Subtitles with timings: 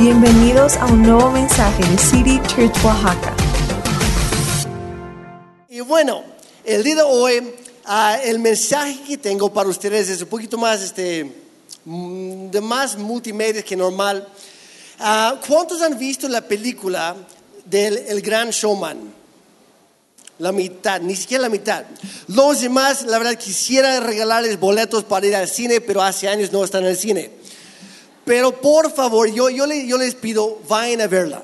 [0.00, 3.36] Bienvenidos a un nuevo mensaje de City Church Oaxaca.
[5.68, 6.24] Y bueno,
[6.64, 7.52] el día de hoy,
[7.84, 11.30] ah, el mensaje que tengo para ustedes es un poquito más, este,
[11.84, 14.26] mm, de más multimedia que normal.
[14.98, 17.14] Ah, ¿Cuántos han visto la película
[17.66, 19.12] del El Gran Showman?
[20.38, 21.84] La mitad, ni siquiera la mitad.
[22.28, 26.64] Los demás, la verdad, quisiera regalarles boletos para ir al cine, pero hace años no
[26.64, 27.39] están en el cine.
[28.24, 31.42] Pero por favor, yo, yo, le- yo les pido, vayan a verla.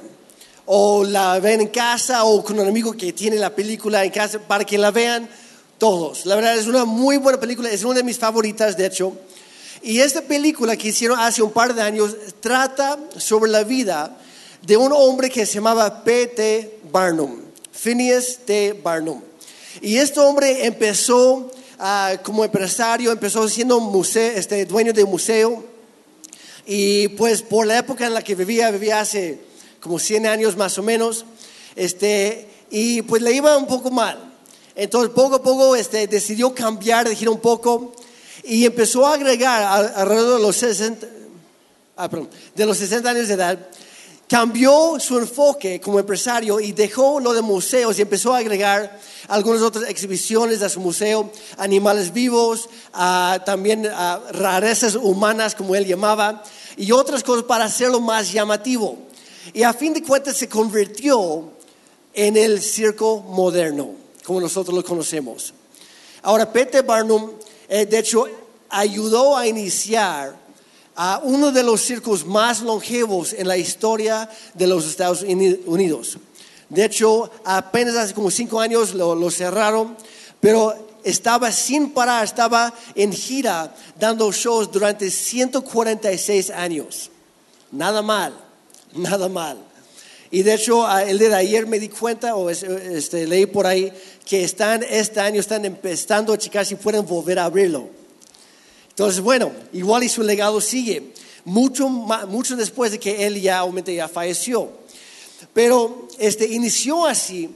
[0.66, 4.38] O la ven en casa o con un amigo que tiene la película en casa
[4.41, 5.28] para que la vean
[5.78, 6.27] todos.
[6.27, 9.12] La verdad es una muy buena película, es una de mis favoritas, de hecho.
[9.82, 14.16] Y esta película que hicieron hace un par de años trata sobre la vida
[14.62, 16.80] de un hombre que se llamaba P.T.
[16.90, 17.40] Barnum,
[17.70, 18.73] Phineas T.
[18.82, 19.20] Barnum.
[19.80, 21.48] Y este hombre empezó
[21.79, 25.62] ah, como empresario, empezó siendo museo, este, dueño de museo.
[26.66, 29.41] Y pues por la época en la que vivía, vivía hace
[29.80, 31.24] como 100 años más o menos,
[31.77, 34.32] este, y pues le iba un poco mal.
[34.74, 37.93] Entonces poco a poco este, decidió cambiar, de giro un poco,
[38.43, 41.07] y empezó a agregar a- alrededor de los 60,
[41.96, 43.59] ah, perdón, de los 60 años de edad,
[44.29, 49.62] cambió su enfoque como empresario y dejó lo de museos y empezó a agregar algunas
[49.62, 52.68] otras exhibiciones de su museo, animales vivos,
[53.45, 53.88] también
[54.33, 56.43] rarezas humanas, como él llamaba,
[56.77, 58.99] y otras cosas para hacerlo más llamativo.
[59.52, 61.51] Y a fin de cuentas se convirtió
[62.13, 63.91] en el circo moderno,
[64.25, 65.55] como nosotros lo conocemos.
[66.22, 67.31] Ahora, Peter Barnum,
[67.69, 68.27] eh, de hecho,
[68.69, 70.37] ayudó a iniciar
[70.97, 76.19] a uno de los circos más longevos en la historia de los Estados Uni- Unidos.
[76.69, 79.97] De hecho, apenas hace como cinco años lo, lo cerraron,
[80.41, 87.10] pero estaba sin parar, estaba en gira dando shows durante 146 años.
[87.72, 88.34] Nada mal,
[88.94, 89.59] nada mal.
[90.31, 93.66] Y de hecho, el día de ayer me di cuenta, o es- este, leí por
[93.66, 93.93] ahí,
[94.25, 97.88] que están, este año están empezando a checar si pueden volver a abrirlo.
[98.91, 101.12] Entonces, bueno, igual y su legado sigue,
[101.44, 104.71] mucho, mucho después de que él ya, obviamente, ya falleció.
[105.53, 107.50] Pero este, inició así,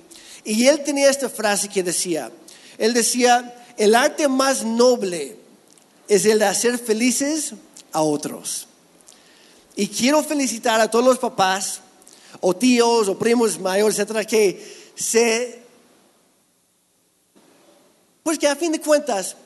[0.44, 2.30] y él tenía esta frase que decía,
[2.80, 5.36] él decía, el arte más noble
[6.08, 7.52] es el de hacer felices
[7.92, 8.66] a otros.
[9.76, 11.82] Y quiero felicitar a todos los papás,
[12.40, 15.62] o tíos, o primos mayores, etcétera, que se.
[18.22, 19.36] Pues que a fin de cuentas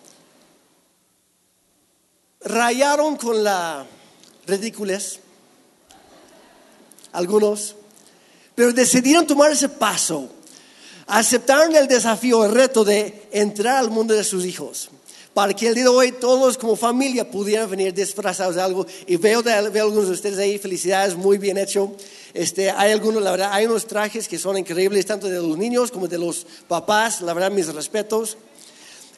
[2.41, 3.84] rayaron con la
[4.47, 5.19] ridiculez,
[7.11, 7.75] algunos,
[8.55, 10.28] pero decidieron tomar ese paso,
[11.06, 14.91] aceptaron el desafío, el reto de entrar al mundo de sus hijos,
[15.32, 18.87] para que el día de hoy todos como familia pudieran venir disfrazados de algo.
[19.06, 21.92] Y veo, de, veo algunos de ustedes ahí, felicidades, muy bien hecho.
[22.32, 25.91] Este, hay algunos, la verdad, hay unos trajes que son increíbles, tanto de los niños
[25.91, 28.36] como de los papás, la verdad, mis respetos.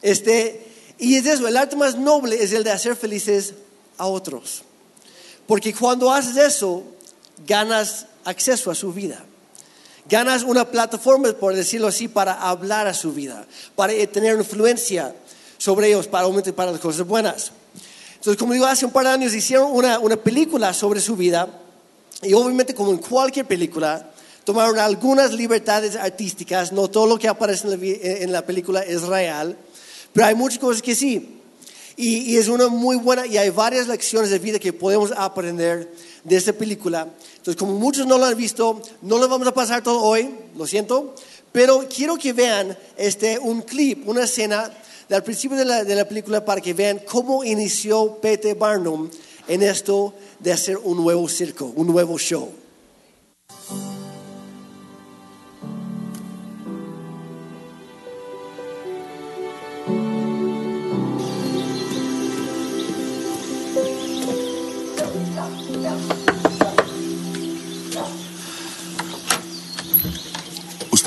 [0.01, 0.65] Este,
[0.97, 3.53] y es eso, el arte más noble es el de hacer felices
[3.97, 4.63] a otros.
[5.45, 6.83] Porque cuando haces eso,
[7.45, 9.23] ganas acceso a su vida.
[10.09, 13.45] Ganas una plataforma, por decirlo así, para hablar a su vida,
[13.75, 15.13] para eh, tener influencia
[15.57, 17.51] sobre ellos, para aumentar para las cosas buenas.
[18.15, 21.49] Entonces, como digo, hace un par de años hicieron una, película sobre su vida
[22.21, 24.11] y obviamente como en cualquier película,
[24.43, 29.57] tomaron algunas libertades artísticas, no todo lo que aparece en la, la película es real,
[30.13, 31.33] pero hay muchas cosas que sí.
[31.99, 35.91] Y es una muy buena, y hay varias lecciones de vida que podemos aprender
[36.27, 37.07] de esta película.
[37.37, 40.67] Entonces, como muchos no lo han visto, no lo vamos a pasar todo hoy, lo
[40.67, 41.15] siento,
[41.53, 44.69] pero quiero que vean este, un clip, una escena
[45.07, 48.55] del principio de la, de la película para que vean cómo inició P.T.
[48.55, 49.09] Barnum
[49.47, 52.51] en esto de hacer un nuevo circo, un nuevo show.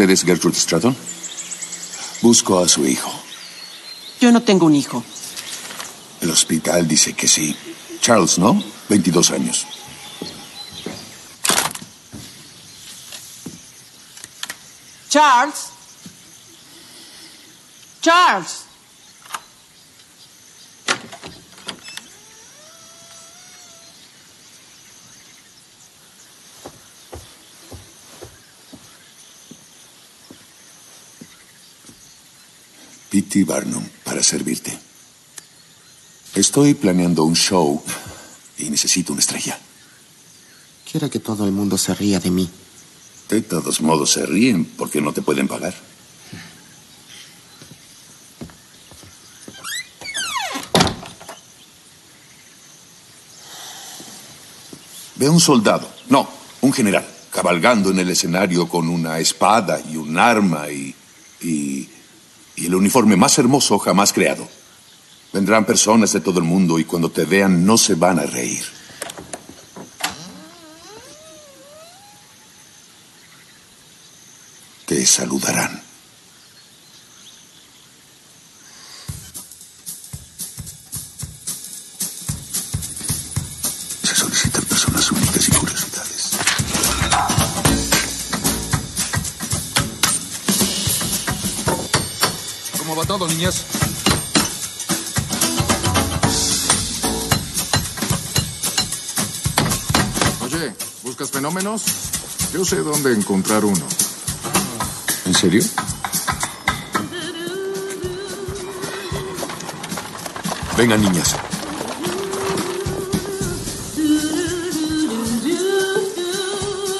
[0.00, 0.96] ¿Usted es Gertrude Stratton?
[2.22, 3.12] Busco a su hijo.
[4.18, 5.04] Yo no tengo un hijo.
[6.22, 7.54] El hospital dice que sí.
[8.00, 8.64] Charles, ¿no?
[8.88, 9.66] 22 años.
[15.10, 15.66] Charles.
[18.00, 18.69] Charles.
[33.10, 33.44] P.T.
[33.44, 34.78] Barnum, para servirte.
[36.34, 37.82] Estoy planeando un show
[38.56, 39.58] y necesito una estrella.
[40.90, 42.48] Quiere que todo el mundo se ría de mí.
[43.28, 45.74] De todos modos se ríen porque no te pueden pagar.
[55.16, 56.26] Ve a un soldado, no,
[56.62, 60.94] un general, cabalgando en el escenario con una espada y un arma y,
[61.42, 61.89] y,
[62.60, 64.46] y el uniforme más hermoso jamás creado.
[65.32, 68.64] Vendrán personas de todo el mundo y cuando te vean no se van a reír.
[74.86, 75.80] Te saludarán.
[84.02, 84.59] Se solicitan
[93.00, 93.64] va todo, niñas?
[100.42, 101.82] Oye, ¿buscas fenómenos?
[102.52, 103.86] Yo sé dónde encontrar uno.
[105.24, 105.62] ¿En serio?
[110.76, 111.36] Vengan, niñas.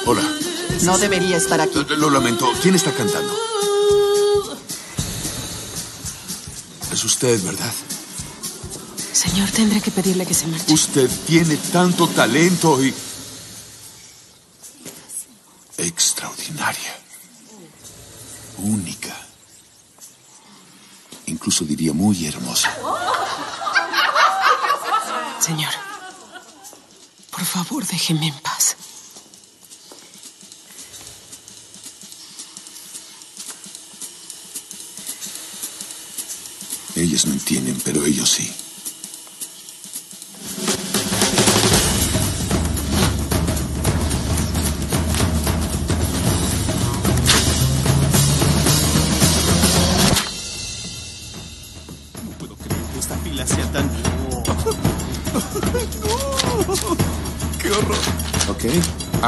[0.07, 0.23] Hola.
[0.83, 1.85] No debería estar aquí.
[1.89, 2.51] Lo, lo lamento.
[2.63, 3.50] ¿Quién está cantando?
[7.21, 7.73] Usted, ¿verdad?
[9.13, 10.73] Señor, tendré que pedirle que se marche.
[10.73, 12.95] Usted tiene tanto talento y...
[15.77, 16.95] Extraordinaria.
[18.57, 19.15] Única.
[21.27, 22.75] Incluso diría muy hermosa.
[25.41, 25.73] Señor,
[27.31, 28.50] por favor, déjeme en paz.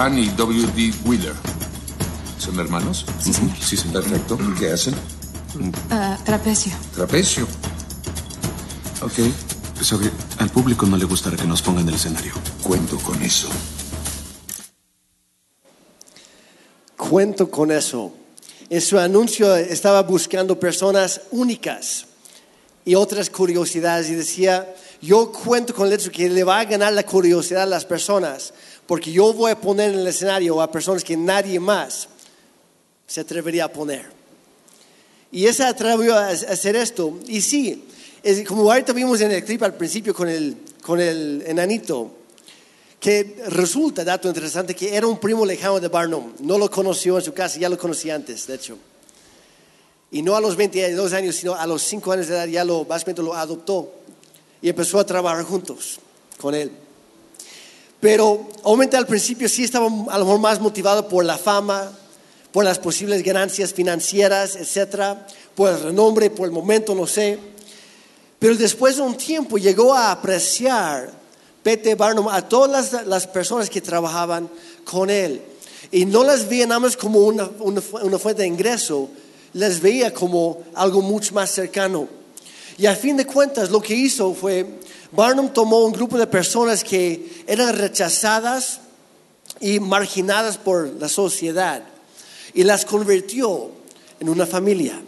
[0.03, 0.95] Annie W.D.
[1.05, 1.33] Wheeler.
[2.37, 3.07] ¿Son hermanos?
[3.21, 3.57] Sí, señor.
[3.61, 3.77] Sí.
[3.93, 4.37] Perfecto.
[4.59, 4.97] ¿Qué hacen?
[5.91, 6.73] Ah, trapecio.
[6.93, 7.47] Trapecio.
[9.01, 9.21] Ok.
[10.39, 12.33] Al público no le gustará que nos pongan en el escenario.
[12.65, 13.49] Cuento con eso.
[16.97, 18.13] Cuento con eso.
[18.71, 22.07] En su anuncio estaba buscando personas únicas
[22.85, 26.93] y otras curiosidades y decía, yo cuento con el hecho que le va a ganar
[26.93, 28.53] la curiosidad a las personas
[28.93, 32.11] porque yo voy a poner en el escenario a personas que nadie más
[33.07, 34.05] se atrevería a poner.
[35.31, 37.19] Y ese atrevió a hacer esto.
[37.27, 37.87] Y sí,
[38.23, 42.11] es como ahorita vimos en el clip al principio con el, con el enanito,
[43.01, 46.35] que resulta, dato interesante, que era un primo lejano de Barnum.
[46.41, 48.77] No lo conoció en su casa, ya lo conocía antes, de hecho.
[50.11, 52.85] Y no a los 22 años, sino a los 5 años de edad ya lo,
[52.85, 53.91] básicamente lo adoptó
[54.61, 55.99] y empezó a trabajar juntos
[56.39, 56.71] con él.
[58.03, 61.93] Pero obviamente al principio sí estaba a lo mejor más motivado por la fama,
[62.51, 67.39] por las posibles ganancias financieras, etcétera, por el renombre, por el momento, no sé.
[68.41, 71.13] Pero después de un tiempo llegó a apreciar
[71.63, 71.95] P.T.
[71.95, 74.51] Barnum a todas las, las personas que trabajaban
[74.83, 75.41] con él.
[75.93, 79.11] Y no las veía nada más como una, una, una fuente de ingreso,
[79.53, 82.09] las veía como algo mucho más cercano.
[82.79, 84.67] Y a fin de cuentas lo que hizo fue,
[85.13, 88.81] Barnum tomó un grupo de personas que eran rechazadas
[89.61, 91.83] y marginadas por la sociedad
[92.55, 93.71] y las convirtió
[94.21, 95.01] en una familia.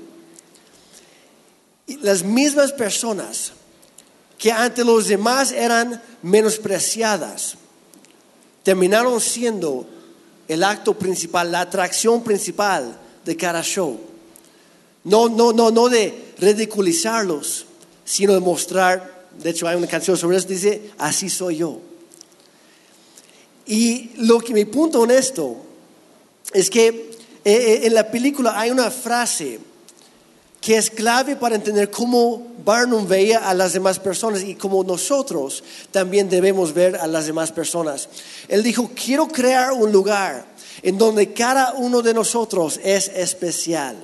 [2.03, 3.53] Las mismas personas
[4.39, 7.57] que ante los demás eran menospreciadas,
[8.63, 9.87] terminaron siendo
[10.49, 13.99] el acto principal, la atracción principal de cada show.
[15.05, 17.67] No, no, no, no de ridiculizarlos,
[18.05, 21.81] sino de mostrar, de hecho hay una canción sobre eso, dice, así soy yo.
[23.67, 25.57] Y lo que mi punto en esto
[26.53, 27.13] es que eh,
[27.45, 29.59] eh, en la película hay una frase
[30.61, 35.63] que es clave para entender cómo Barnum veía a las demás personas y cómo nosotros
[35.91, 38.09] también debemos ver a las demás personas.
[38.49, 40.47] Él dijo, quiero crear un lugar
[40.83, 43.97] en donde cada uno de nosotros es especial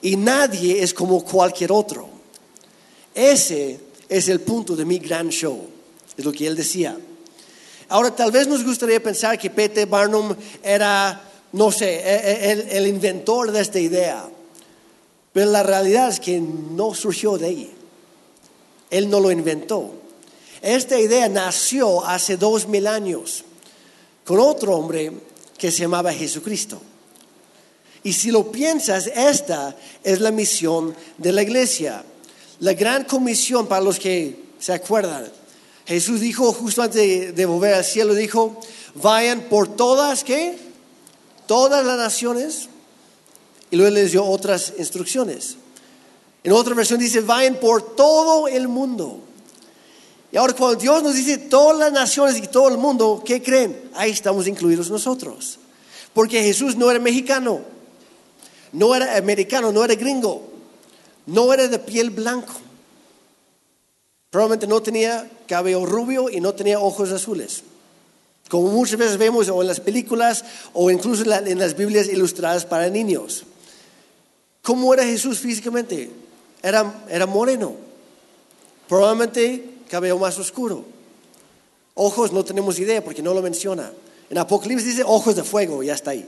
[0.00, 2.08] y nadie es como cualquier otro.
[3.12, 3.80] Ese
[4.16, 5.66] es el punto de mi gran show,
[6.16, 6.96] es lo que él decía.
[7.88, 9.86] Ahora, tal vez nos gustaría pensar que P.T.
[9.86, 14.28] Barnum era, no sé, el, el inventor de esta idea.
[15.32, 17.70] Pero la realidad es que no surgió de ahí.
[18.90, 19.90] Él no lo inventó.
[20.60, 23.44] Esta idea nació hace dos mil años
[24.24, 25.12] con otro hombre
[25.58, 26.80] que se llamaba Jesucristo.
[28.04, 32.04] Y si lo piensas, esta es la misión de la iglesia.
[32.62, 35.26] La gran comisión, para los que se acuerdan,
[35.84, 38.56] Jesús dijo justo antes de, volver al cielo, dijo,
[38.94, 40.56] vayan por todas, ¿qué?
[41.46, 42.68] Todas las naciones.
[43.72, 45.56] Y luego les dio otras instrucciones.
[46.44, 49.18] En otra versión dice, vayan por todo el mundo.
[50.30, 53.90] Y ahora cuando Dios nos dice todas las naciones y todo el mundo, ¿qué creen?
[53.94, 55.58] Ahí estamos incluidos nosotros.
[56.14, 57.62] Porque Jesús no era mexicano,
[58.70, 60.51] no era americano, no era gringo,
[61.26, 62.52] no era de piel blanco.
[64.30, 67.62] Probablemente no tenía cabello rubio y no tenía ojos azules.
[68.48, 73.44] Como muchas veces vemos en las películas o incluso en las Biblias ilustradas para niños.
[74.62, 76.10] ¿Cómo era Jesús físicamente?
[76.62, 77.74] Era, era moreno.
[78.88, 80.84] Probablemente cabello más oscuro.
[81.94, 83.92] Ojos no tenemos idea porque no lo menciona.
[84.30, 86.26] En Apocalipsis dice ojos de fuego, ya está ahí.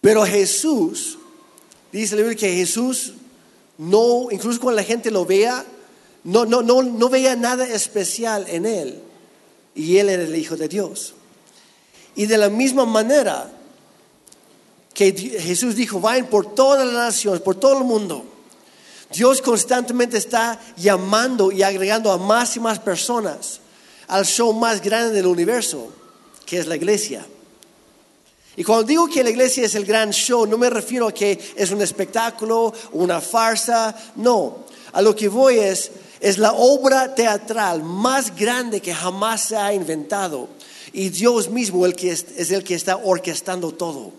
[0.00, 1.18] Pero Jesús,
[1.96, 3.14] dice que Jesús
[3.78, 5.64] no, incluso cuando la gente lo vea,
[6.24, 9.02] no, no, no, no veía nada especial en él.
[9.74, 11.14] Y él era el Hijo de Dios.
[12.14, 13.50] Y de la misma manera
[14.94, 18.24] que Jesús dijo, vayan por todas las naciones, por todo el mundo.
[19.12, 23.60] Dios constantemente está llamando y agregando a más y más personas
[24.08, 25.92] al show más grande del universo,
[26.44, 27.26] que es la iglesia.
[28.56, 31.38] Y cuando digo que la iglesia es el gran show, no me refiero a que
[31.54, 34.64] es un espectáculo, una farsa, no.
[34.92, 39.74] A lo que voy es, es la obra teatral más grande que jamás se ha
[39.74, 40.48] inventado.
[40.94, 44.12] Y Dios mismo es, el que está orquestando todo.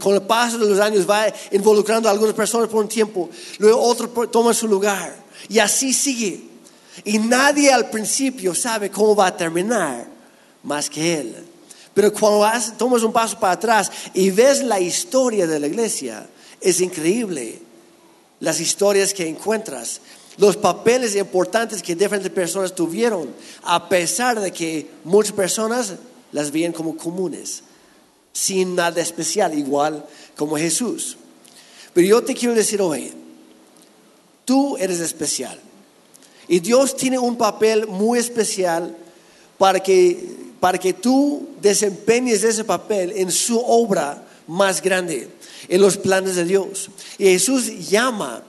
[0.00, 3.80] Con el paso de los años va involucrando a algunas personas por un tiempo, luego
[3.80, 5.14] otro toma su lugar.
[5.48, 6.40] Y así sigue.
[7.04, 10.08] Y nadie al principio sabe cómo va a terminar
[10.64, 11.51] más que Él.
[11.94, 16.26] Pero cuando tomas un paso para atrás y ves la historia de la iglesia,
[16.60, 17.60] es increíble
[18.40, 20.00] las historias que encuentras,
[20.38, 23.28] los papeles importantes que diferentes personas tuvieron,
[23.62, 25.94] a pesar de que muchas personas
[26.32, 27.62] las veían como comunes,
[28.32, 30.04] sin nada especial, igual
[30.36, 31.18] como Jesús.
[31.92, 33.12] Pero yo te quiero decir hoy,
[34.44, 35.60] tú eres especial.
[36.48, 38.96] Y Dios tiene un papel muy especial
[39.58, 45.28] para que, para que tú desempeñes ese papel en su obra más grande,
[45.68, 46.88] en los planes de Dios.
[47.18, 48.44] Y Jesús llama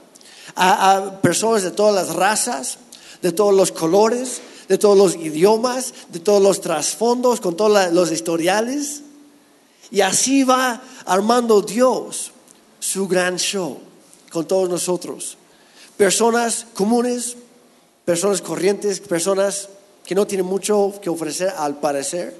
[0.54, 2.78] a, personas de todas las razas,
[3.20, 8.12] de todos los colores, de todos los idiomas, de todos los trasfondos, con todos los
[8.12, 9.02] historiales.
[9.90, 12.30] Y así va armando Dios
[12.78, 13.80] su gran show
[14.30, 15.36] con todos nosotros.
[15.96, 17.36] Personas comunes,
[18.04, 19.68] personas corrientes, personas
[20.04, 22.36] que no tienen mucho que ofrecer al parecer,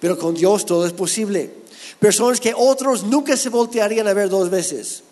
[0.00, 1.50] pero con Dios todo es posible.
[1.98, 5.02] Personas que otros nunca se voltearían a ver dos veces.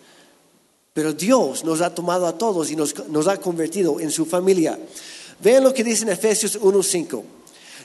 [0.93, 4.79] Pero Dios nos ha tomado a todos y nos, nos ha convertido en su familia.
[5.39, 7.23] Vean lo que dice en Efesios 1.5.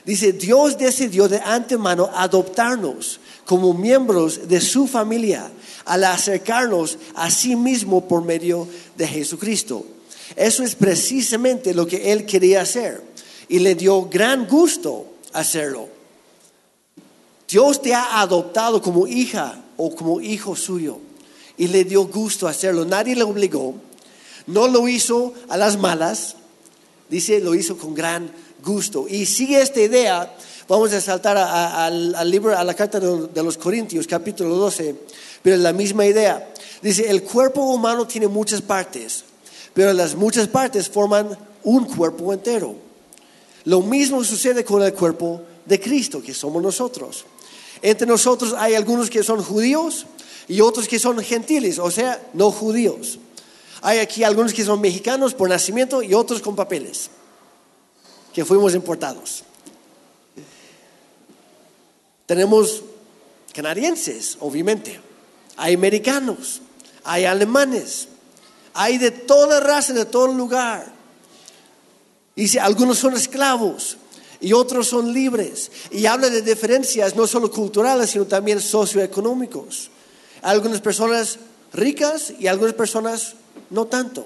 [0.05, 5.49] Dice, Dios decidió de antemano adoptarnos como miembros de su familia
[5.85, 9.85] al acercarnos a sí mismo por medio de Jesucristo.
[10.35, 13.12] Eso es precisamente lo que Él quería hacer
[13.53, 15.87] y le dio gran gusto hacerlo.
[17.47, 20.97] Dios te ha adoptado como hija o como hijo suyo
[21.55, 22.83] y le dio gusto hacerlo.
[22.83, 23.75] Nadie le obligó,
[24.47, 26.35] no lo hizo a las malas,
[27.09, 28.31] dice, lo hizo con gran
[28.65, 29.05] gusto.
[29.07, 30.35] Y sigue esta idea,
[30.67, 34.95] vamos a saltar a- al libro, a la carta de, de los Corintios, capítulo 12,
[35.43, 36.51] pero es la misma idea.
[36.81, 39.23] Dice, el cuerpo humano tiene muchas partes,
[39.75, 42.75] pero las muchas partes forman un cuerpo entero.
[43.65, 47.25] Lo mismo sucede con el cuerpo de Cristo, que somos nosotros.
[47.81, 50.05] Entre nosotros hay algunos que son judíos
[50.47, 53.19] y otros que son gentiles, o sea, no judíos.
[53.81, 57.09] Hay aquí algunos que son mexicanos por nacimiento y otros con papeles,
[58.33, 59.43] que fuimos importados.
[62.25, 62.83] Tenemos
[63.53, 64.99] canadienses, obviamente.
[65.57, 66.61] Hay americanos,
[67.03, 68.07] hay alemanes,
[68.73, 70.91] hay de toda raza, de todo lugar.
[72.35, 73.97] Dice, algunos son esclavos
[74.41, 75.71] y otros son libres.
[75.91, 79.89] Y habla de diferencias no solo culturales, sino también socioeconómicos.
[80.41, 81.39] Algunas personas
[81.73, 83.35] ricas y algunas personas
[83.69, 84.25] no tanto.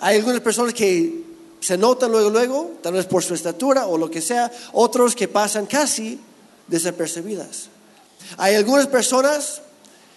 [0.00, 1.22] Hay algunas personas que
[1.60, 5.28] se notan luego, luego, tal vez por su estatura o lo que sea, otros que
[5.28, 6.18] pasan casi
[6.66, 7.68] desapercibidas.
[8.36, 9.62] Hay algunas personas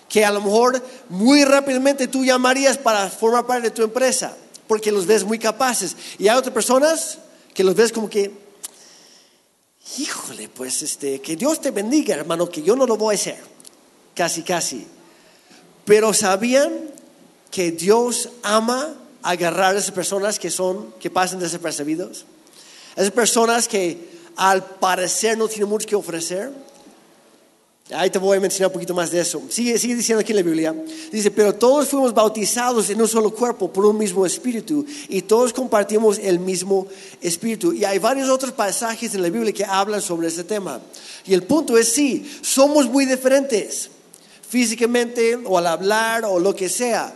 [0.10, 4.36] que a lo mejor muy rápidamente tú llamarías para formar parte de tu empresa,
[4.68, 5.96] porque los ves muy capaces.
[6.18, 7.20] Y hay otras personas
[7.54, 8.32] que los ves como que,
[9.98, 13.42] híjole, pues este, que Dios te bendiga, hermano, que yo no lo voy a hacer.
[14.14, 14.88] Casi, casi.
[15.86, 16.74] Pero sabían
[17.52, 22.26] que Dios ama agarrar a esas personas que son, que pasan desapercibidos.
[22.96, 26.52] Esas personas que al parecer no tienen mucho que ofrecer.
[27.92, 29.44] Ahí te voy a mencionar un poquito más de eso.
[29.48, 30.76] Sigue, sigue diciendo aquí en la Biblia.
[31.12, 35.54] Dice, pero todos fuimos bautizados en un solo cuerpo por un mismo espíritu y todos
[35.54, 36.88] compartimos el mismo
[37.22, 37.74] espíritu.
[37.74, 40.82] Y hay varios otros pasajes en la Biblia que hablan sobre este tema.
[41.28, 43.92] Y el punto es, sí, somos muy diferentes
[44.50, 47.14] físicamente o al hablar o lo que sea.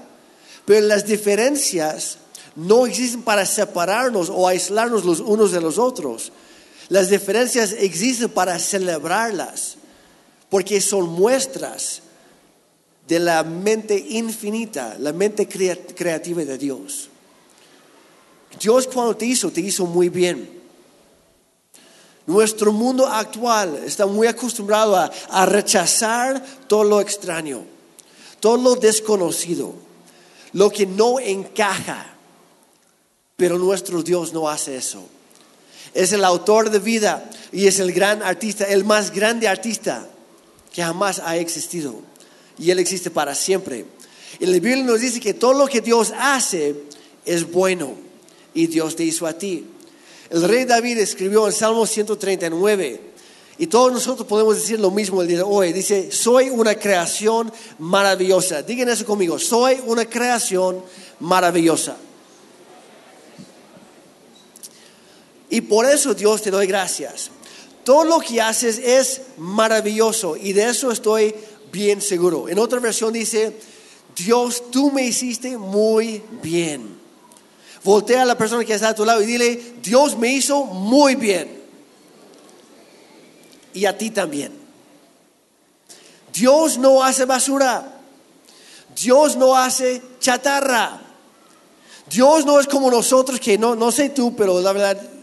[0.65, 2.19] Pero las diferencias
[2.55, 6.31] no existen para separarnos o aislarnos los unos de los otros.
[6.89, 9.78] Las diferencias existen para celebrarlas
[10.49, 12.01] porque son muestras
[13.07, 17.09] de la mente infinita, la mente creativa de Dios.
[18.59, 20.59] Dios cuando te hizo, te hizo muy bien.
[22.25, 27.63] Nuestro mundo actual está muy acostumbrado a, a, rechazar todo lo extraño,
[28.39, 29.73] todo lo desconocido,
[30.53, 32.13] lo que no encaja.
[33.35, 35.03] Pero nuestro Dios no hace eso.
[35.95, 40.07] Es el autor de vida y es el gran artista, el más grande artista
[40.83, 41.95] jamás ha existido.
[42.57, 43.85] Y Él existe para siempre.
[44.39, 46.75] Y la Biblia nos dice que todo lo que Dios hace
[47.25, 47.93] es bueno.
[48.53, 49.65] Y Dios te hizo a ti.
[50.29, 53.01] El rey David escribió en Salmo 139.
[53.57, 55.73] Y todos nosotros podemos decir lo mismo el día de hoy.
[55.73, 58.61] Dice, soy una creación maravillosa.
[58.61, 59.37] Digan eso conmigo.
[59.37, 60.81] Soy una creación
[61.19, 61.97] maravillosa.
[65.49, 67.31] Y por eso Dios te doy gracias.
[67.89, 71.33] Todo lo que haces es maravilloso y de eso estoy
[71.71, 72.47] bien seguro.
[72.47, 73.51] En otra versión dice,
[74.15, 76.99] Dios, tú me hiciste muy bien.
[77.83, 81.15] Voltea a la persona que está a tu lado y dile, Dios me hizo muy
[81.15, 81.63] bien.
[83.73, 84.53] Y a ti también.
[86.31, 88.01] Dios no hace basura.
[89.01, 91.01] Dios no hace chatarra.
[92.07, 95.18] Dios no es como nosotros que no, no sé tú, pero la verdad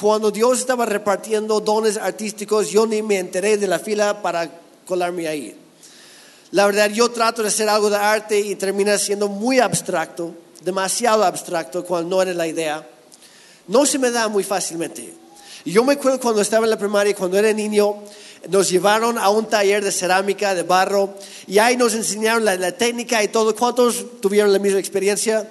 [0.00, 4.50] cuando Dios estaba repartiendo dones artísticos, yo ni me enteré de la fila para
[4.86, 5.54] colarme ahí.
[6.52, 11.24] La verdad, yo trato de hacer algo de arte y termina siendo muy abstracto, demasiado
[11.24, 12.88] abstracto, cuando no era la idea.
[13.68, 15.14] No se me da muy fácilmente.
[15.64, 17.96] Yo me acuerdo cuando estaba en la primaria, cuando era niño,
[18.48, 21.14] nos llevaron a un taller de cerámica, de barro,
[21.46, 23.54] y ahí nos enseñaron la, la técnica y todo.
[23.54, 25.48] ¿Cuántos tuvieron la misma experiencia?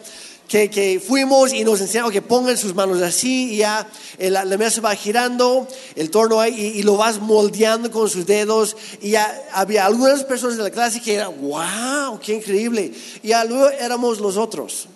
[0.49, 4.95] Que, fuimos y nos enseñaron que pongan sus manos así y ya la, mesa va
[4.95, 10.23] girando, el torno ahí y, lo vas moldeando con sus dedos y ya había algunas
[10.23, 12.91] personas de la clase que eran, wow, qué increíble.
[13.21, 14.87] Y ya luego éramos los otros,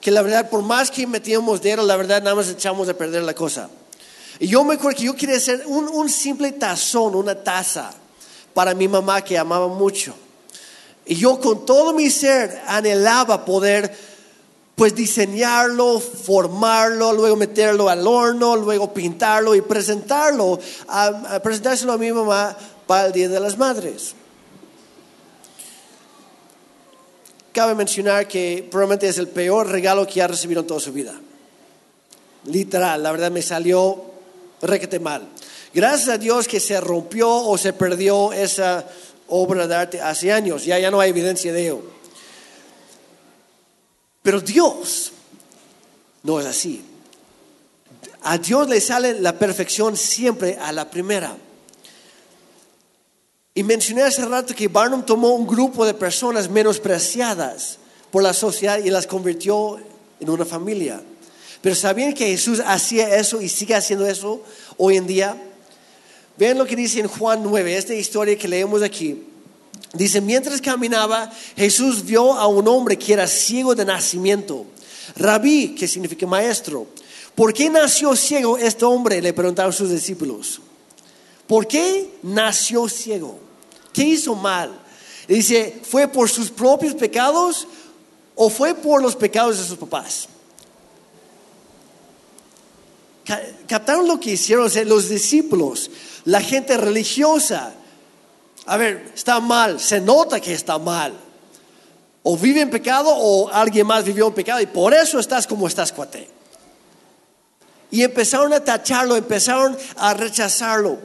[0.00, 3.22] que la verdad por más que metíamos dedos, la verdad nada más echamos a perder
[3.22, 3.70] la cosa.
[4.38, 7.94] Y yo me acuerdo que yo quería hacer un, un simple tazón, una taza
[8.52, 10.14] para mi mamá que amaba mucho.
[11.06, 14.15] Y yo con todo mi ser anhelaba poder
[14.76, 22.12] pues diseñarlo, formarlo, luego meterlo al horno, luego pintarlo y presentarlo, a, presentárselo a mi
[22.12, 22.54] mamá
[22.86, 24.14] para el Día de las Madres.
[27.52, 31.14] Cabe mencionar que probablemente es el peor regalo que ha recibido en toda su vida.
[32.44, 34.04] Literal, la verdad me salió
[34.60, 35.26] requete mal.
[35.72, 38.86] Gracias a Dios que se rompió o se perdió esa
[39.28, 41.95] obra de arte hace años, ya, ya no hay evidencia de ello.
[44.26, 45.12] Pero Dios
[46.24, 46.82] no es así.
[48.22, 51.36] A Dios le sale la perfección siempre a la primera.
[53.54, 57.78] Y mencioné hace rato que Barnum tomó un grupo de personas menospreciadas
[58.10, 59.78] por la sociedad y las convirtió
[60.18, 61.00] en una familia.
[61.62, 64.42] Pero ¿sabían que Jesús hacía eso y sigue haciendo eso
[64.76, 65.40] hoy en día?
[66.36, 69.35] Vean lo que dice en Juan 9, esta historia que leemos aquí.
[69.96, 74.66] Dice, mientras caminaba, Jesús vio a un hombre que era ciego de nacimiento.
[75.16, 76.86] Rabí, que significa maestro.
[77.34, 79.20] ¿Por qué nació ciego este hombre?
[79.20, 80.60] Le preguntaron sus discípulos.
[81.46, 83.38] ¿Por qué nació ciego?
[83.92, 84.78] ¿Qué hizo mal?
[85.28, 87.66] Dice, ¿fue por sus propios pecados
[88.34, 90.28] o fue por los pecados de sus papás?
[93.66, 95.90] ¿Captaron lo que hicieron los discípulos?
[96.24, 97.74] La gente religiosa
[98.66, 101.12] a ver, está mal, se nota que está mal.
[102.24, 105.68] O vive en pecado o alguien más vivió en pecado y por eso estás como
[105.68, 106.28] estás, cuate.
[107.92, 110.98] Y empezaron a tacharlo, empezaron a rechazarlo.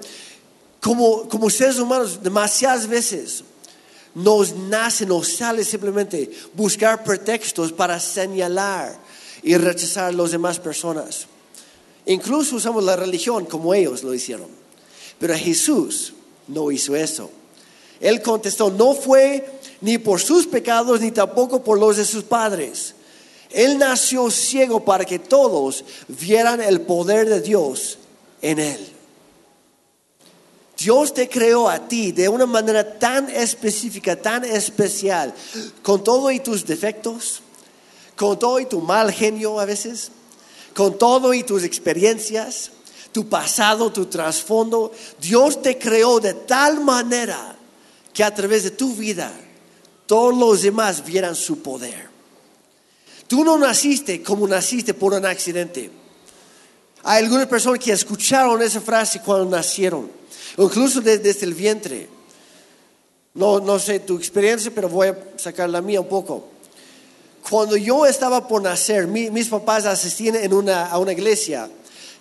[0.81, 3.43] Como, como seres humanos, demasiadas veces
[4.15, 8.97] nos nace, nos sale simplemente buscar pretextos para señalar
[9.43, 11.27] y rechazar a las demás personas.
[12.07, 14.47] Incluso usamos la religión como ellos lo hicieron.
[15.19, 16.13] Pero Jesús
[16.47, 17.29] no hizo eso.
[18.01, 19.45] Él contestó, no fue
[19.81, 22.95] ni por sus pecados ni tampoco por los de sus padres.
[23.51, 27.97] Él nació ciego para que todos vieran el poder de Dios
[28.41, 28.87] en él.
[30.77, 35.31] Dios te creó a ti de una manera tan específica, tan especial,
[35.83, 37.41] con todo y tus defectos,
[38.15, 40.09] con todo y tu mal genio a veces,
[40.73, 42.71] con todo y tus experiencias,
[43.11, 44.91] tu pasado, tu trasfondo.
[45.19, 47.57] Dios te creó de tal manera
[48.13, 49.31] que a través de tu vida
[50.05, 52.09] todos los demás vieran su poder.
[53.27, 55.89] Tú no naciste como naciste por un accidente.
[57.03, 60.21] Hay algunas personas que escucharon esa frase cuando nacieron
[60.57, 62.09] incluso desde, el vientre.
[63.33, 66.49] No, no sé tu experiencia, pero voy a sacar la mía un poco.
[67.49, 71.69] Cuando yo estaba por nacer, mis papás asistían en una, a una iglesia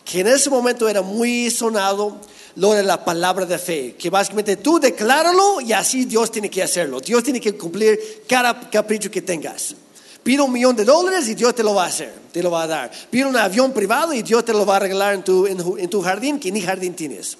[0.05, 2.17] que en ese momento era muy sonado
[2.57, 6.63] lo de la palabra de fe, que básicamente tú decláralo y así Dios tiene que
[6.63, 7.01] hacerlo.
[7.01, 9.75] Dios tiene que cumplir cada capricho que tengas.
[10.23, 12.65] Pide un millón de dólares y Dios te lo va a hacer, te lo va
[12.65, 12.91] a dar.
[13.11, 16.03] Pide un avión privado y Dios te lo va a regalar en tu, en tu
[16.03, 17.39] jardín que ni jardín tienes.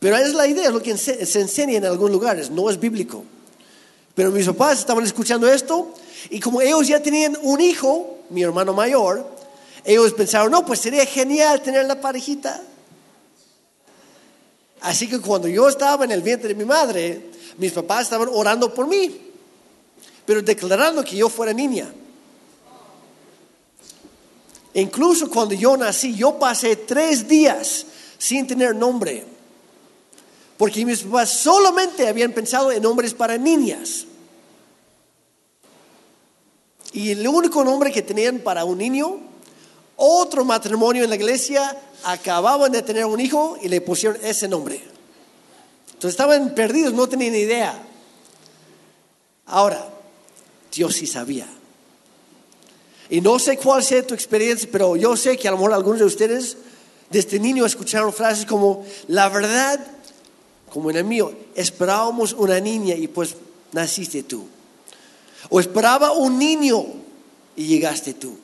[0.00, 3.24] Pero es la idea, es lo que se enseña en algunos lugares, no es bíblico.
[4.14, 5.92] Pero mis papás estaban escuchando esto
[6.30, 9.35] y como ellos ya tenían un hijo, mi hermano mayor,
[9.86, 12.60] ellos pensaron, no, pues sería genial tener la parejita.
[14.80, 18.74] Así que cuando yo estaba en el vientre de mi madre, mis papás estaban orando
[18.74, 19.20] por mí,
[20.24, 21.88] pero declarando que yo fuera niña.
[24.74, 27.86] Incluso cuando yo nací, yo pasé tres días
[28.18, 29.24] sin tener nombre.
[30.58, 34.04] Porque mis papás solamente habían pensado en nombres para niñas.
[36.92, 39.20] Y el único nombre que tenían para un niño,
[39.96, 44.76] otro matrimonio en la iglesia, acababan de tener un hijo y le pusieron ese nombre.
[45.86, 47.82] Entonces estaban perdidos, no tenían idea.
[49.46, 49.88] Ahora,
[50.72, 51.46] Dios sí sabía.
[53.08, 56.00] Y no sé cuál sea tu experiencia, pero yo sé que a lo mejor algunos
[56.00, 56.56] de ustedes
[57.10, 59.80] desde niño escucharon frases como, la verdad
[60.76, 63.36] como en el mío, esperábamos una niña y pues
[63.72, 64.46] naciste tú.
[65.48, 66.84] O esperaba un niño
[67.56, 68.36] y llegaste tú.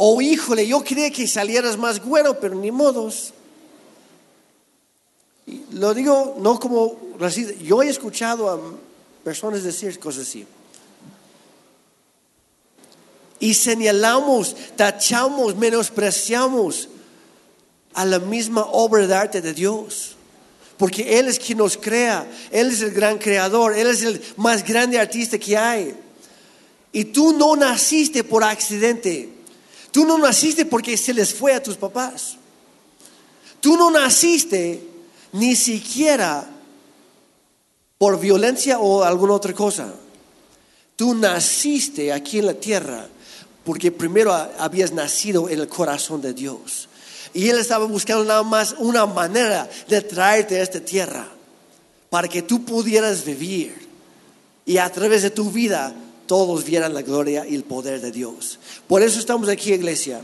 [0.00, 3.34] O híjole, yo quería que salieras más bueno, pero ni modos.
[5.72, 6.96] lo digo no como
[7.64, 8.60] yo he escuchado a
[9.24, 10.46] personas decir cosas así.
[13.40, 16.88] Y señalamos, tachamos, menospreciamos
[17.92, 20.14] a la misma obra de arte de Dios.
[20.76, 24.64] Porque Él es quien nos crea, Él es el gran creador, Él es el más
[24.64, 25.96] grande artista que hay.
[26.92, 29.37] Y tú no naciste por accidente,
[29.90, 32.36] tú no naciste porque se les fue a tus papás,
[33.60, 34.82] tú no naciste
[35.32, 36.48] ni siquiera
[37.98, 39.92] por violencia o alguna otra cosa.
[40.96, 43.06] Tú naciste aquí en la tierra
[43.64, 46.88] porque primero habías nacido en el corazón de Dios.
[47.34, 51.28] Y Él estaba buscando nada más una manera de traerte a esta tierra
[52.08, 53.86] para que tú pudieras vivir
[54.64, 55.94] y a través de tu vida
[56.28, 58.60] todos vieran la gloria y el poder de Dios.
[58.86, 60.20] Por eso estamos aquí, iglesia.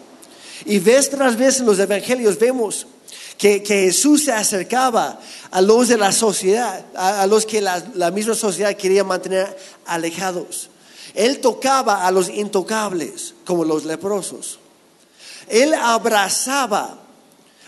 [0.65, 2.87] Y vez tras vez en los evangelios vemos
[3.37, 5.19] que, Jesús se acercaba
[5.51, 10.71] a los de la sociedad, a, los que la, la misma sociedad quería mantener alejados.
[11.15, 14.61] Él tocaba a los intocables, como los leprosos.
[15.49, 17.01] Él abrazaba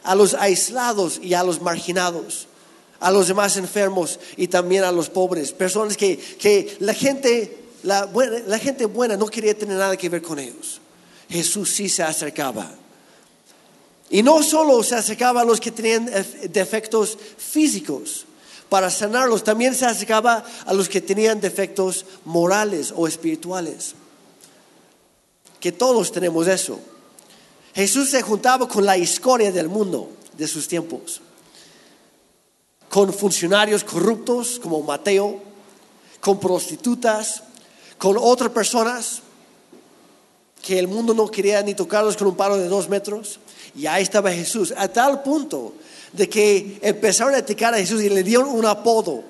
[0.06, 2.46] a los aislados y a los marginados,
[3.00, 8.10] a los demás enfermos y también a los pobres, personas que, la, gente, la,
[8.46, 10.80] la gente buena no quería tener nada que ver con ellos.
[11.28, 12.68] Jesús sí se acercaba.
[14.10, 16.10] Y no solo se acercaba a los que tenían
[16.50, 18.26] defectos físicos
[18.68, 23.94] para sanarlos, también se acercaba a los que tenían defectos morales o espirituales.
[25.60, 26.80] Que todos tenemos eso.
[27.72, 31.20] Jesús se juntaba con la historia del mundo de sus tiempos,
[32.88, 35.40] con funcionarios corruptos como Mateo,
[36.20, 37.42] con prostitutas,
[37.98, 39.22] con otras personas
[40.62, 43.38] que el mundo no quería ni tocarlos con un palo de dos metros.
[43.76, 45.74] Y ahí estaba Jesús, a tal punto
[46.12, 49.22] de que empezaron a atacar a Jesús y le dieron un apodo,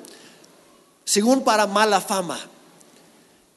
[1.04, 2.38] según para mala fama,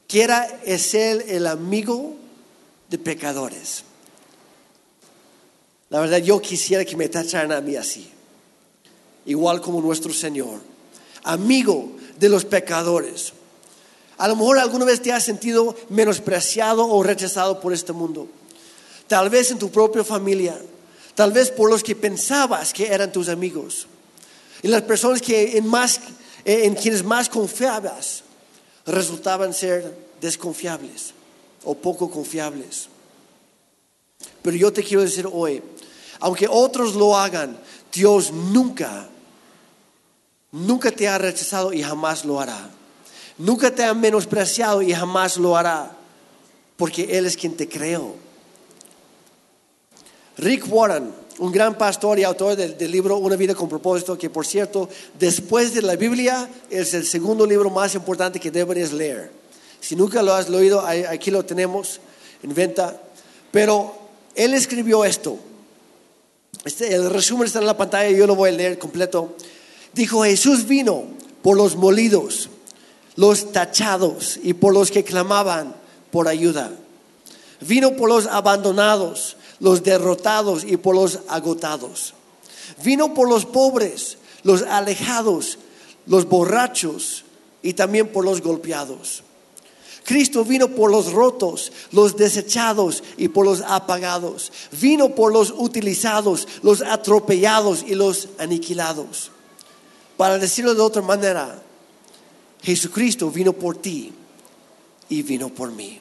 [0.06, 2.16] que era es él el amigo
[2.88, 3.84] de pecadores.
[5.90, 8.10] La verdad, yo quisiera que me tacharan a mí así,
[9.26, 10.60] igual como nuestro Señor,
[11.22, 13.32] amigo de los pecadores.
[14.20, 18.28] A lo mejor alguna vez te has sentido menospreciado o rechazado por este mundo.
[19.08, 20.60] Tal vez en tu propia familia,
[21.14, 23.86] tal vez por los que pensabas que eran tus amigos,
[24.62, 26.00] y las personas que en, más,
[26.44, 28.22] en quienes más confiabas
[28.84, 31.14] resultaban ser desconfiables
[31.64, 32.88] o poco confiables.
[34.42, 35.62] Pero yo te quiero decir hoy,
[36.18, 37.58] aunque otros lo hagan,
[37.90, 39.08] Dios nunca,
[40.52, 42.79] nunca te ha rechazado y jamás lo hará.
[43.40, 45.96] Nunca te ha menospreciado y jamás lo hará,
[46.76, 48.14] porque Él es quien te creó.
[50.36, 54.46] Rick Warren, un gran pastor y autor del, libro Una vida con propósito, que por
[54.46, 59.30] cierto, después de la Biblia es el segundo libro más importante que deberías leer.
[59.80, 61.98] Si nunca lo has leído, aquí lo tenemos
[62.42, 63.00] en venta.
[63.50, 63.94] Pero
[64.34, 65.38] él escribió esto.
[66.66, 69.34] Este, el resumen está en la pantalla y yo lo voy a leer completo.
[69.94, 71.04] Dijo, Jesús vino
[71.40, 72.49] por los molidos,
[73.20, 75.74] los tachados y por los que clamaban
[76.10, 76.72] por ayuda.
[77.60, 82.14] Vino por los abandonados, los derrotados y por los agotados.
[82.82, 85.58] Vino por los pobres, los alejados,
[86.06, 87.24] los borrachos
[87.62, 89.22] y también por los golpeados.
[90.02, 94.50] Cristo vino por los rotos, los desechados y por los apagados.
[94.80, 99.30] Vino por los utilizados, los atropellados y los aniquilados.
[100.16, 101.62] Para decirlo de otra manera,
[102.62, 104.12] Jesucristo vino por ti
[105.08, 106.00] y vino por mí.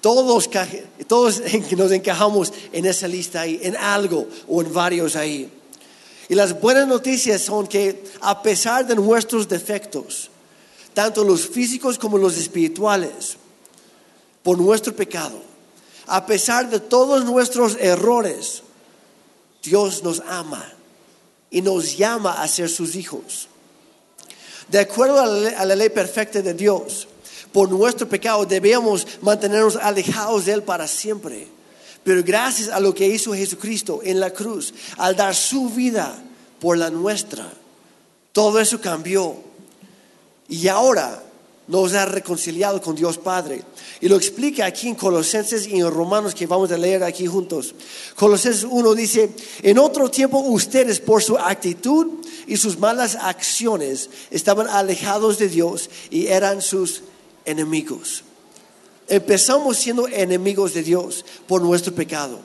[0.00, 0.48] Todos,
[1.06, 1.42] todos
[1.76, 5.50] nos encajamos en esa lista ahí, en algo o en varios ahí.
[6.28, 10.30] Y las buenas noticias son que a pesar de nuestros defectos,
[10.94, 13.36] tanto los físicos como los espirituales,
[14.42, 15.42] por nuestro pecado,
[16.06, 18.62] a pesar de todos nuestros errores,
[19.62, 20.72] Dios nos ama
[21.50, 23.49] y nos llama a ser sus hijos.
[24.70, 27.08] De acuerdo a la ley perfecta de Dios,
[27.52, 31.48] por nuestro pecado debemos mantenernos alejados de Él para siempre.
[32.04, 36.16] Pero gracias a lo que hizo Jesucristo en la cruz, al dar su vida
[36.60, 37.50] por la nuestra,
[38.32, 39.36] todo eso cambió.
[40.48, 41.22] Y ahora
[41.70, 43.62] nos ha reconciliado con Dios Padre.
[44.00, 47.74] Y lo explica aquí en Colosenses y en Romanos que vamos a leer aquí juntos.
[48.16, 49.30] Colosenses 1 dice,
[49.62, 52.08] en otro tiempo ustedes por su actitud
[52.46, 57.02] y sus malas acciones estaban alejados de Dios y eran sus
[57.44, 58.24] enemigos.
[59.06, 62.40] Empezamos siendo enemigos de Dios por nuestro pecado,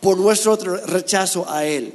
[0.00, 1.94] por nuestro rechazo a Él.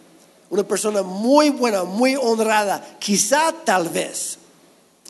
[0.51, 2.97] Una persona muy buena, muy honrada.
[2.99, 4.37] Quizá tal vez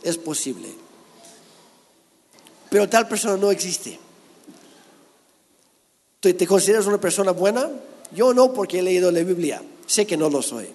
[0.03, 0.69] es posible.
[2.69, 3.99] Pero tal persona no existe.
[6.19, 7.69] ¿Te consideras una persona buena?
[8.11, 9.63] Yo no porque he leído la Biblia.
[9.87, 10.69] Sé que no lo soy.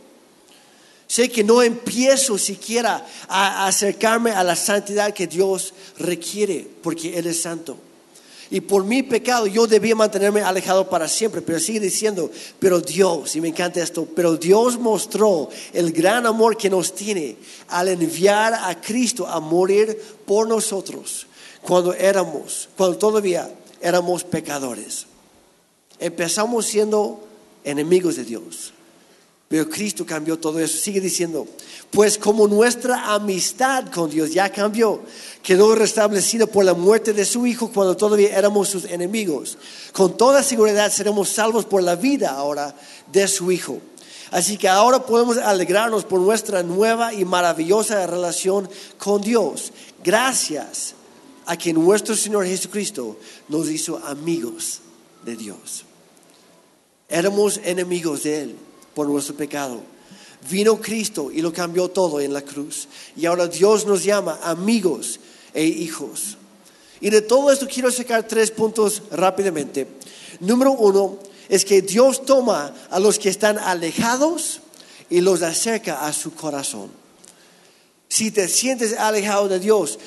[1.07, 7.29] Sé que no empiezo siquiera a acercarme a la santidad que Dios requiere porque Él
[7.29, 7.79] es santo.
[8.51, 11.43] Y por mi pecado yo debía mantenerme alejado para siempre.
[11.43, 16.57] Pero sigue diciendo, pero Dios, y me encanta esto, pero Dios mostró el gran amor
[16.57, 17.37] que nos tiene
[17.69, 21.27] al enviar a Cristo a morir por nosotros
[21.63, 25.07] cuando éramos, cuando todavía éramos pecadores.
[25.99, 27.27] Empezamos siendo
[27.65, 28.73] enemigos de Dios.
[29.49, 30.77] Pero Cristo cambió todo eso.
[30.77, 31.47] Sigue diciendo,
[31.91, 35.03] pues como nuestra amistad con Dios ya cambió,
[35.43, 39.57] quedó restablecida por la muerte de su Hijo cuando todavía éramos sus enemigos.
[39.93, 42.75] Con toda seguridad seremos salvos por la vida ahora
[43.13, 43.79] de su Hijo.
[44.33, 49.73] Así que ahora podemos alegrarnos por nuestra nueva y maravillosa relación con Dios.
[50.03, 50.95] Gracias
[51.47, 53.17] a que nuestro Señor Jesucristo
[53.49, 54.81] nos hizo amigos
[55.25, 55.85] de Dios.
[57.09, 58.57] Éramos enemigos de Él
[58.97, 59.83] por nuestro pecado.
[60.51, 62.89] Vino Cristo y lo cambió todo en la cruz.
[63.15, 65.21] Y ahora Dios nos llama amigos
[65.53, 66.39] e hijos.
[67.03, 69.87] Y de todo esto quiero sacar tres puntos rápidamente.
[70.41, 71.19] Número uno
[71.51, 74.61] es que Dios toma a los que están alejados
[75.11, 76.91] y los acerca a su corazón.
[78.09, 79.99] Si te sientes alejado de Dios,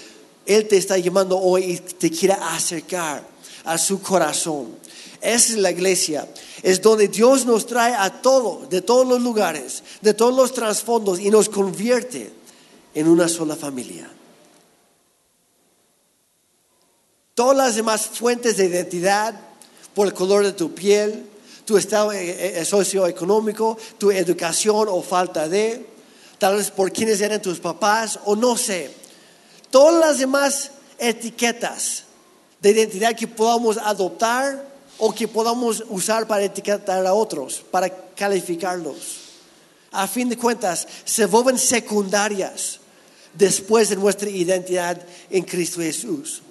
[0.47, 3.23] Él te está llamando hoy y te quiere acercar
[3.65, 4.75] a su corazón.
[5.21, 6.27] Esa es la iglesia.
[6.63, 11.19] Es donde Dios nos trae a todos, de todos los lugares, de todos los trasfondos
[11.19, 12.31] y nos convierte
[12.93, 14.09] en una sola familia.
[17.33, 19.39] Todas las demás fuentes de identidad,
[19.93, 21.25] por el color de tu piel,
[21.65, 25.85] tu estado eh, eh, socioeconómico, tu educación o falta de,
[26.37, 28.91] tal vez por quiénes eran tus papás o no sé.
[29.69, 32.03] Todas las demás etiquetas
[32.59, 34.68] de identidad que podamos adoptar
[34.99, 39.29] o que podamos usar para etiquetar a otros, para calificarlos.
[39.91, 42.79] A fin de cuentas, se vuelven secundarias
[43.33, 46.41] después de nuestra identidad en Cristo Jesús.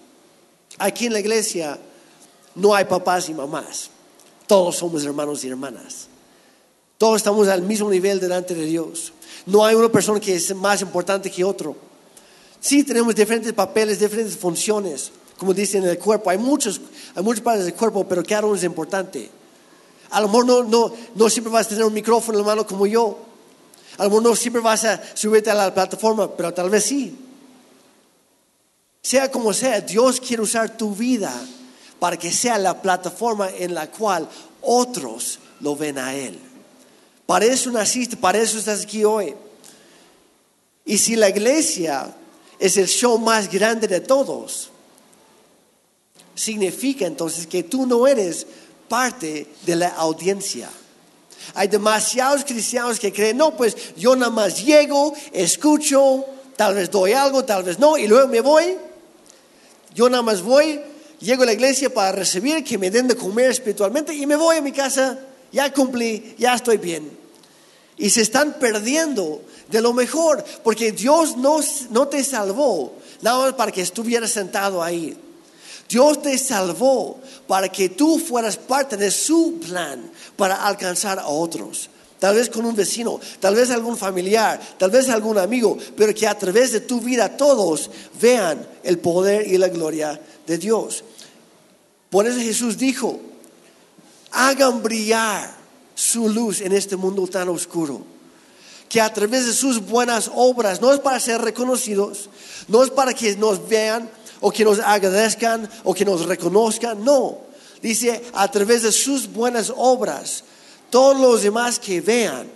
[0.78, 1.78] Aquí en la iglesia
[2.54, 3.90] no hay papás y mamás.
[4.46, 6.08] Todos somos hermanos y hermanas.
[6.96, 9.12] Todos estamos al mismo nivel delante de Dios.
[9.46, 11.76] No hay una persona que es más importante que otro.
[12.60, 16.30] Sí, tenemos diferentes papeles, diferentes funciones, como dicen en el cuerpo.
[16.30, 16.80] Hay muchos,
[17.14, 19.30] hay muchas partes del cuerpo, pero cada uno es importante.
[20.10, 22.66] A lo mejor no, no, no siempre vas a tener un micrófono en la mano
[22.66, 23.18] como yo.
[23.96, 27.16] A lo mejor no siempre vas a subirte a la plataforma, pero tal vez sí.
[29.02, 31.32] Sea como sea, Dios quiere usar tu vida
[31.98, 34.28] para que sea la plataforma en la cual
[34.60, 36.38] otros lo ven a Él.
[37.26, 39.34] Para eso naciste, para eso estás aquí hoy.
[40.84, 42.14] Y si la iglesia
[42.58, 44.70] es el show más grande de todos,
[46.38, 48.46] significa entonces que tú no eres
[48.88, 50.70] parte de la audiencia.
[51.54, 56.24] Hay demasiados cristianos que creen, no, pues yo nada más llego, escucho,
[56.56, 58.76] tal vez doy algo, tal vez no, y luego me voy.
[59.94, 60.80] Yo nada más voy,
[61.20, 64.56] llego a la iglesia para recibir, que me den de comer espiritualmente y me voy
[64.56, 65.18] a mi casa,
[65.50, 67.10] ya cumplí, ya estoy bien.
[67.96, 71.58] Y se están perdiendo de lo mejor, porque Dios no,
[71.90, 75.16] no te salvó nada más para que estuvieras sentado ahí.
[75.88, 81.88] Dios te salvó para que tú fueras parte de su plan para alcanzar a otros.
[82.18, 86.26] Tal vez con un vecino, tal vez algún familiar, tal vez algún amigo, pero que
[86.26, 91.04] a través de tu vida todos vean el poder y la gloria de Dios.
[92.10, 93.20] Por eso Jesús dijo,
[94.32, 95.54] hagan brillar
[95.94, 98.02] su luz en este mundo tan oscuro.
[98.88, 102.30] Que a través de sus buenas obras, no es para ser reconocidos,
[102.68, 107.38] no es para que nos vean o que nos agradezcan o que nos reconozcan, no.
[107.82, 110.44] Dice, a través de sus buenas obras,
[110.90, 112.48] todos los demás que vean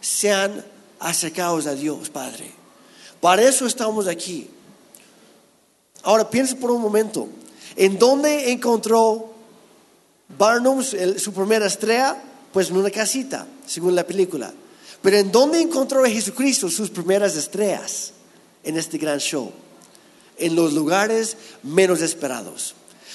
[0.00, 0.64] sean
[0.98, 2.50] acercados a Dios, Padre.
[3.20, 4.48] Para eso estamos aquí.
[6.02, 7.28] Ahora piensa por un momento,
[7.74, 9.32] ¿en dónde encontró
[10.38, 12.16] Barnum su primera estrella?
[12.52, 14.52] Pues en una casita, según la película.
[15.02, 18.12] Pero ¿en dónde encontró a Jesucristo sus primeras estrellas
[18.62, 19.52] en este gran show?
[20.38, 22.74] En los lugares menos esperados.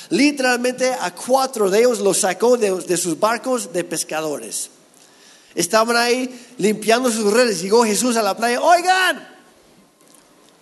[0.09, 4.69] Literalmente a cuatro de ellos los sacó de, sus barcos de pescadores.
[5.55, 7.61] Estaban ahí limpiando sus redes.
[7.61, 8.61] Llegó Jesús a la playa.
[8.61, 9.27] Oigan,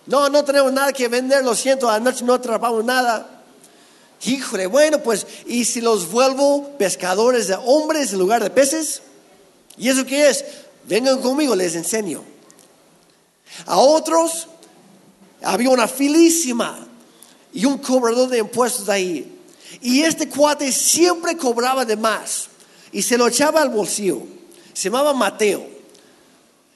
[0.06, 3.42] no, no tenemos nada que vender, lo siento, anoche no atrapamos nada.
[4.24, 9.02] Híjole, bueno, pues, ¿y si los vuelvo pescadores de hombres en lugar de peces?
[9.78, 10.44] ¿Y eso qué es?
[10.84, 12.22] Vengan conmigo, les enseño.
[13.66, 14.48] A otros
[15.42, 16.86] había una filísima
[17.52, 19.38] y un cobrador de impuestos ahí.
[19.80, 22.48] Y este cuate siempre cobraba de más
[22.92, 24.22] y se lo echaba al bolsillo.
[24.72, 25.66] Se llamaba Mateo.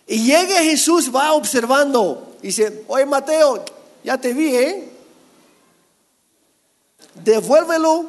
[0.07, 3.65] Y llega Jesús, va observando y dice, oye Mateo,
[4.03, 4.89] ya te vi, ¿eh?
[7.15, 8.07] Devuélvelo.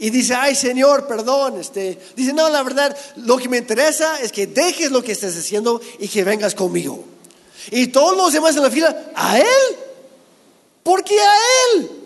[0.00, 1.60] Y dice, ay Señor, perdón.
[1.60, 5.36] Este, dice, no, la verdad, lo que me interesa es que dejes lo que estés
[5.36, 7.04] haciendo y que vengas conmigo.
[7.70, 9.76] Y todos los demás en la fila, ¿a él?
[10.82, 11.34] ¿Por qué a
[11.76, 11.98] él?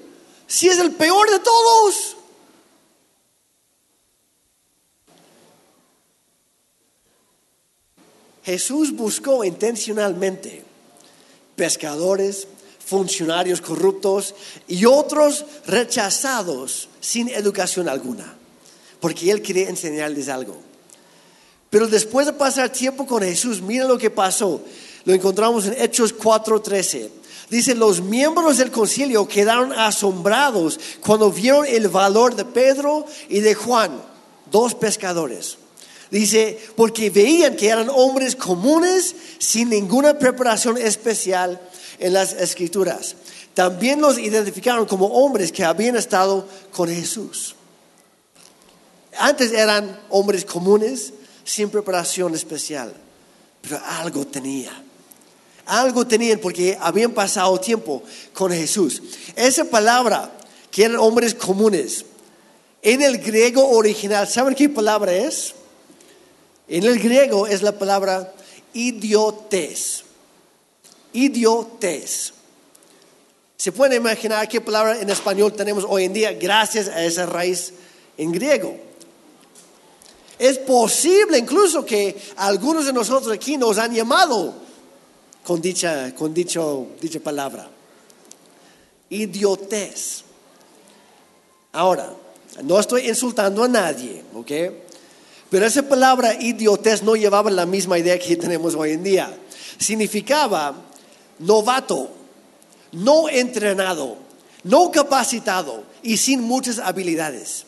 [0.53, 2.17] si es el peor de todos?
[8.45, 10.63] Jesús buscó intencionalmente
[11.57, 12.47] pescadores,
[12.85, 14.35] funcionarios corruptos
[14.69, 18.37] y otros rechazados sin educación alguna,
[19.01, 20.61] porque Él quería enseñarles algo.
[21.71, 24.61] Pero después de pasar tiempo con Jesús, mira lo que pasó.
[25.05, 27.11] Lo encontramos en Hechos 4:13.
[27.51, 33.55] Dice, los miembros del concilio quedaron asombrados cuando vieron el valor de Pedro y de
[33.55, 34.01] Juan,
[34.51, 35.59] dos pescadores.
[36.11, 41.61] Dice, porque veían que eran hombres comunes sin ninguna preparación especial
[41.99, 43.17] en las escrituras.
[43.55, 47.55] También los identificaron como hombres que habían estado con Jesús.
[49.19, 51.13] Antes eran hombres comunes
[51.45, 52.95] sin preparación especial,
[53.61, 54.73] pero algo tenía.
[55.73, 58.03] Algo tenían porque habían pasado tiempo
[58.35, 59.01] con Jesús.
[59.35, 60.31] Esa palabra,
[60.71, 62.05] que eran hombres comunes,
[62.83, 65.55] en el griego original, ¿saben qué palabra es?
[66.69, 68.35] En el griego es la palabra
[68.75, 70.05] idiotes.
[71.15, 72.35] Idiotes.
[73.57, 77.73] ¿Se pueden imaginar qué palabra en español tenemos hoy en día gracias a esa raíz
[78.19, 78.77] en griego?
[80.39, 84.62] Es posible incluso que algunos de nosotros aquí nos han llamado
[85.45, 87.69] con dicha, con dicho, dicha palabra.
[89.11, 90.23] Idiotez.
[91.73, 92.13] Ahora,
[92.63, 94.51] no estoy insultando a nadie, ¿ok?
[95.51, 99.39] Pero esa palabra idiotez no llevaba la misma idea que tenemos hoy en día.
[99.79, 100.75] Significaba
[101.39, 102.11] novato,
[102.93, 104.17] no entrenado,
[104.65, 107.67] no capacitado y sin muchas habilidades.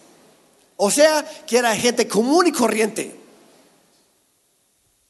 [0.77, 3.24] O sea, que era gente común y corriente.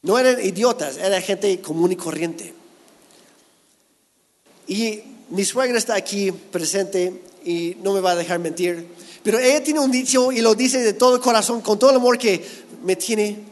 [0.05, 2.53] No eran idiotas, era gente común y corriente.
[4.67, 5.01] Y
[5.31, 8.87] mi suegra está aquí presente y no me va a dejar mentir.
[9.23, 11.97] Pero ella tiene un dicho y lo dice de todo el corazón, con todo el
[11.97, 12.45] amor que
[12.83, 13.45] me tiene.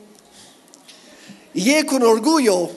[1.54, 2.68] Y ella con orgullo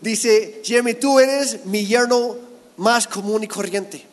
[0.00, 2.36] dice, Jeremy, tú eres mi yerno
[2.76, 4.06] más común y corriente.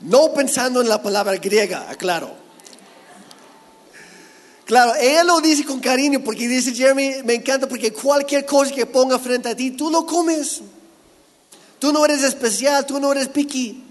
[0.00, 2.39] No pensando en la palabra griega, aclaro.
[4.70, 8.86] Claro, ella lo dice con cariño porque dice, Jeremy, me encanta porque cualquier cosa que
[8.86, 10.60] ponga frente a ti, tú lo comes.
[11.80, 13.82] Tú no eres especial, tú no eres piqui.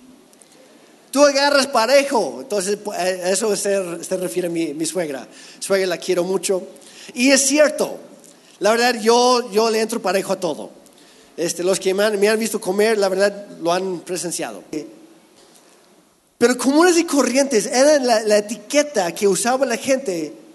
[1.12, 2.38] Tú agarras parejo.
[2.40, 5.28] Entonces, a eso se, se refiere a mi, mi, suegra.
[5.60, 6.66] Suegra la quiero mucho.
[7.14, 8.00] Y es cierto,
[8.60, 10.70] la verdad, yo, yo le entro parejo a todo.
[11.36, 14.64] Este, los que me han, me han visto comer, la verdad, lo han presenciado.
[16.38, 20.48] Pero comunes y corrientes eran la, la etiqueta que usaba la gente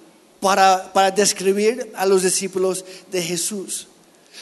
[0.44, 3.88] para, describir a los discípulos de Jesús.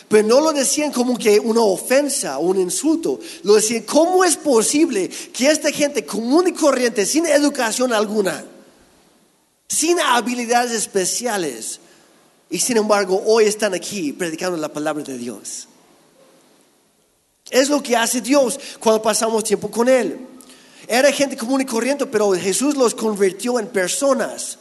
[0.09, 3.20] Pero no lo decían como que una ofensa un insulto.
[3.44, 8.44] Lo decían, ¿cómo es posible que esta gente común y corriente, sin educación alguna,
[9.68, 11.78] sin habilidades especiales,
[12.50, 15.68] y sin embargo hoy están aquí predicando la palabra de Dios?
[17.48, 20.18] Es lo que hace Dios cuando pasamos tiempo con Él.
[20.88, 24.59] Era gente común y corriente, pero Jesús los convirtió en personas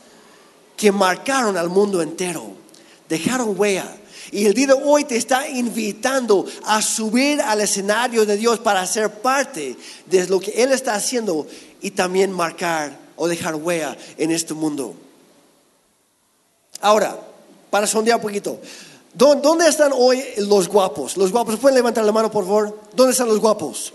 [0.82, 2.55] que marcaron al mundo entero,
[3.07, 3.86] dejaron huella.
[4.32, 8.84] Y el día de hoy te está invitando a subir al escenario de Dios para
[8.88, 9.77] ser parte
[10.07, 11.45] de lo que Él está haciendo
[11.82, 14.95] y también marcar o dejar huella en este mundo.
[16.82, 17.15] Ahora,
[17.69, 18.59] para sondear un poquito,
[19.13, 21.15] ¿dónde están hoy los guapos?
[21.15, 22.79] Los guapos, ¿pueden levantar la mano por favor?
[22.95, 23.93] ¿Dónde están los guapos?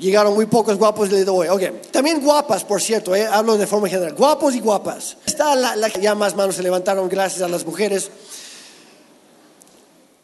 [0.00, 1.48] Llegaron muy pocos guapos de hoy.
[1.48, 1.78] Okay.
[1.92, 4.14] También guapas, por cierto, eh, hablo de forma general.
[4.14, 5.18] Guapos y guapas.
[5.26, 8.10] Está la, ya más manos se levantaron gracias a las mujeres.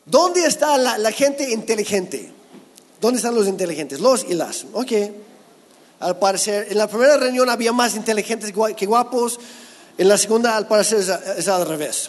[0.07, 2.33] ¿Dónde está la, la, gente inteligente?
[3.03, 4.01] ¿Dónde están los inteligentes?
[4.01, 4.65] Los y las.
[4.73, 4.93] Ok.
[6.01, 9.39] Al parecer, en la primera reunión había más inteligentes que guapos.
[9.99, 12.09] En la segunda, al parecer, es, es al revés.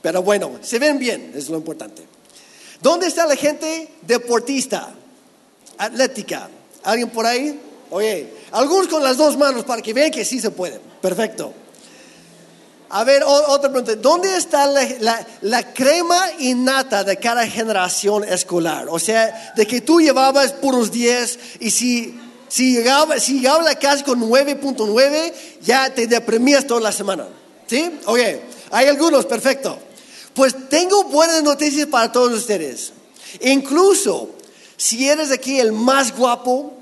[0.00, 2.06] Pero bueno, se ven bien, es lo importante.
[2.80, 4.94] ¿Dónde está la gente deportista,
[5.76, 6.48] atlética?
[6.82, 7.60] ¿Alguien por ahí?
[7.90, 10.80] Oye, algunos con las dos manos para que vean que sí se puede.
[11.00, 11.52] Perfecto.
[12.92, 13.94] A ver, otra pregunta.
[13.94, 18.86] ¿Dónde está la, la, la, crema innata de cada generación escolar?
[18.90, 22.18] O sea, de que tú llevabas puros 10 y si,
[22.48, 22.74] si,
[23.18, 27.28] si llegaba a la casa con 9.9, ya te deprimías toda la semana.
[27.68, 27.88] ¿Sí?
[28.06, 28.18] Ok,
[28.72, 29.78] hay algunos, perfecto.
[30.34, 32.92] Pues tengo buenas noticias para todos ustedes.
[33.42, 34.30] Incluso
[34.80, 36.72] si eres aquí el más guapo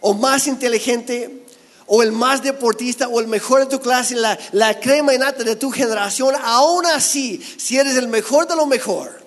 [0.00, 1.44] o más inteligente
[1.84, 5.54] o el más deportista o el mejor de tu clase, la, la crema innata de
[5.54, 9.22] tu generación, aún así, si eres el mejor de lo mejor,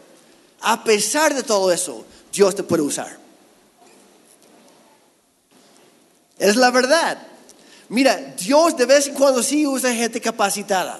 [0.62, 3.20] a pesar de todo eso, Dios te puede usar.
[6.40, 7.20] Es la verdad.
[7.90, 11.00] Mira, Dios de vez en cuando sí usa gente capacitada,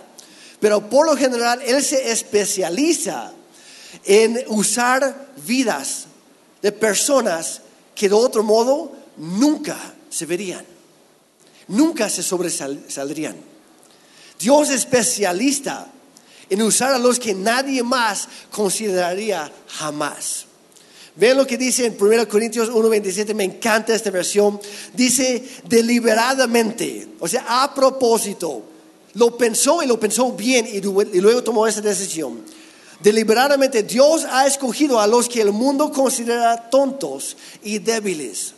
[0.60, 3.32] pero por lo general Él se especializa
[4.06, 6.06] en usar vidas
[6.62, 7.62] de personas
[7.96, 9.78] que de otro modo nunca
[10.10, 10.66] se verían,
[11.68, 13.36] nunca se sobresaldrían.
[14.40, 15.92] Dios es especialista
[16.50, 20.46] en usar a los que nadie más consideraría jamás.
[21.16, 24.60] Vean lo que dice en 1 Corintios 1:27, me encanta esta versión.
[24.94, 28.64] Dice deliberadamente, o sea, a propósito,
[29.14, 30.82] lo pensó y lo pensó bien y
[31.20, 32.44] luego tomó esa decisión
[33.04, 38.54] Deliberadamente Dios ha escogido a los que el mundo considera tontos y débiles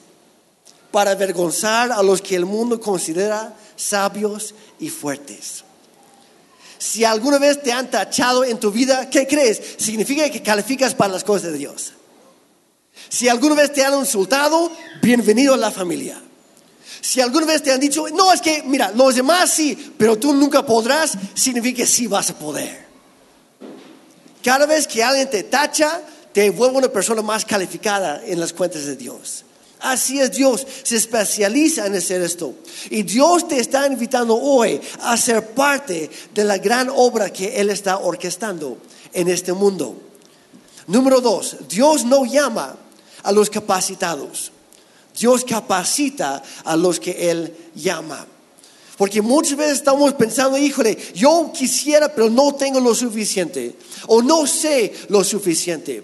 [0.92, 5.64] para avergonzar a los que el mundo considera sabios y fuertes.
[6.78, 9.62] Si alguna vez te han tachado en tu vida, ¿qué crees?
[9.78, 11.94] Significa que calificas para las cosas de Dios.
[13.08, 14.72] Si alguna vez te han insultado,
[15.02, 16.22] bienvenido a la familia.
[17.00, 20.34] Si alguna vez te han dicho, no, es que, mira, los demás sí, pero tú
[20.34, 22.93] nunca podrás, significa que sí vas a poder.
[24.44, 26.02] Cada vez que alguien te tacha,
[26.34, 29.46] te vuelve una persona más calificada en las cuentas de Dios.
[29.80, 32.54] Así es Dios, se especializa en hacer esto.
[32.90, 37.70] Y Dios te está invitando hoy a ser parte de la gran obra que Él
[37.70, 38.78] está orquestando
[39.12, 39.98] en este mundo.
[40.88, 42.78] Número dos, Dios no llama
[43.24, 44.52] a los capacitados.
[45.18, 48.26] Dios capacita a los que Él llama.
[48.98, 53.76] Porque muchas veces estamos pensando, híjole, yo quisiera, pero no tengo lo suficiente.
[54.08, 56.04] O no sé lo suficiente.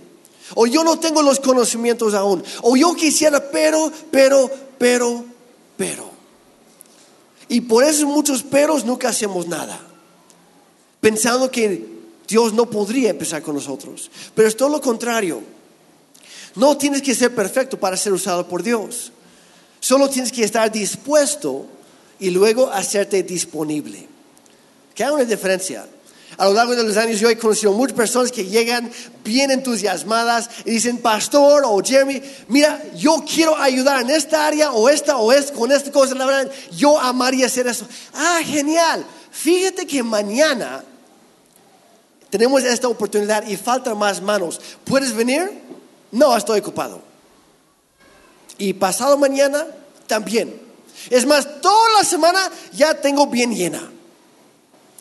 [0.55, 2.43] O yo no tengo los conocimientos aún.
[2.63, 5.23] O yo quisiera, pero, pero, pero,
[5.77, 6.09] pero.
[7.47, 9.79] Y por eso muchos peros nunca hacemos nada.
[10.99, 11.87] Pensando que
[12.27, 14.09] Dios no podría empezar con nosotros.
[14.33, 15.41] Pero es todo lo contrario.
[16.55, 19.11] No tienes que ser perfecto para ser usado por Dios.
[19.79, 21.67] Solo tienes que estar dispuesto
[22.19, 24.07] y luego hacerte disponible.
[24.93, 25.87] Que hay una diferencia.
[26.37, 28.89] A lo largo de los años yo he conocido muchas personas que llegan
[29.23, 34.87] bien entusiasmadas y dicen, pastor o Jeremy, mira, yo quiero ayudar en esta área o
[34.89, 37.85] esta o es con esta cosa, la verdad, yo amaría hacer eso.
[38.13, 39.05] Ah, genial.
[39.31, 40.83] Fíjate que mañana
[42.29, 44.61] tenemos esta oportunidad y faltan más manos.
[44.85, 45.49] ¿Puedes venir?
[46.11, 47.01] No, estoy ocupado.
[48.57, 49.65] Y pasado mañana
[50.07, 50.68] también.
[51.09, 53.91] Es más, toda la semana ya tengo bien llena.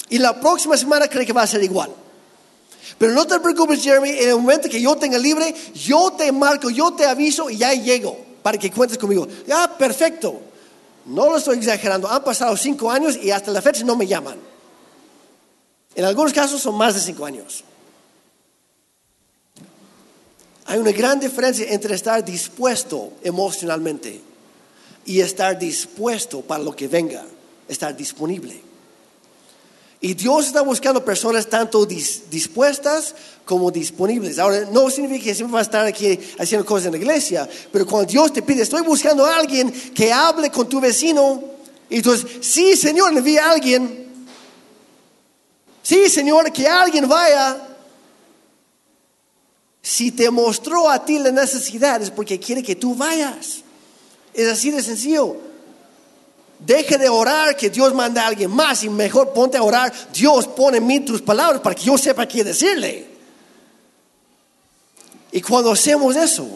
[0.09, 1.91] Y la próxima semana creo que va a ser igual.
[2.97, 6.71] Pero no te preocupes, Jeremy, en el momento que yo tenga libre, yo te marco,
[6.71, 9.27] yo te aviso y ya llego para que cuentes conmigo.
[9.47, 10.41] Ya, perfecto.
[11.07, 12.09] No lo estoy exagerando.
[12.09, 14.39] Han pasado cinco años y hasta la fecha no me llaman.
[15.95, 17.65] En algunos casos son más de cinco años.
[20.67, 24.28] Hay una gran diferencia entre estar dispuesto emocionalmente
[25.09, 27.25] y estar dispuesto para lo que venga,
[27.67, 28.61] estar disponible.
[30.03, 33.15] Y Dios está buscando personas tanto dispuestas
[33.47, 34.39] como disponibles.
[34.39, 37.87] Ahora, no significa que siempre va a estar aquí haciendo cosas en la iglesia, pero
[37.87, 41.43] cuando Dios te pide, estoy buscando a alguien que hable con tu vecino,
[41.89, 44.09] y entonces, sí, Señor, envía a alguien.
[45.83, 47.67] Sí, Señor, que alguien vaya.
[49.81, 53.65] Si te mostró a ti la necesidad es porque quiere que tú vayas.
[54.39, 55.37] Es así de sencillo.
[56.61, 59.93] Deje de orar que Dios manda a alguien más y mejor ponte a orar.
[60.13, 63.09] Dios pone en mí tus palabras para que yo sepa qué decirle.
[65.33, 66.49] Y cuando hacemos eso,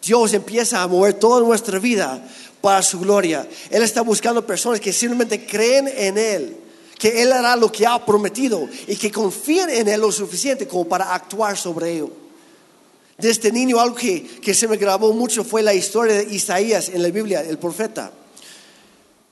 [0.00, 2.24] Dios empieza a mover toda nuestra vida
[2.60, 3.44] para su gloria.
[3.70, 6.56] Él está buscando personas que simplemente creen en Él,
[6.96, 10.84] que Él hará lo que ha prometido y que confíen en Él lo suficiente como
[10.84, 12.27] para actuar sobre ello
[13.18, 17.02] de este niño, algo que, se me grabó mucho fue la historia de Isaías en
[17.02, 18.12] la Biblia, el profeta.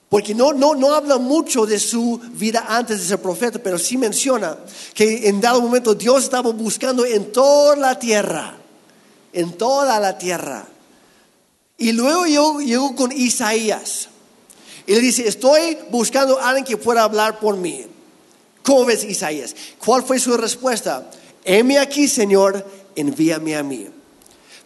[0.09, 3.97] Porque no, no, no habla mucho de su vida antes de ser profeta, pero sí
[3.97, 4.59] menciona
[4.93, 8.57] que en dado momento Dios estaba buscando en toda la tierra,
[9.32, 10.66] en toda la tierra.
[11.78, 14.09] Y luego llegó, llegó con Isaías.
[14.84, 17.87] Y le dice, estoy buscando a alguien que pueda hablar por mí.
[18.64, 19.55] ¿Cómo ves Isaías?
[19.78, 21.09] ¿Cuál fue su respuesta?
[21.45, 22.64] Heme aquí, Señor,
[22.97, 23.86] envíame a mí.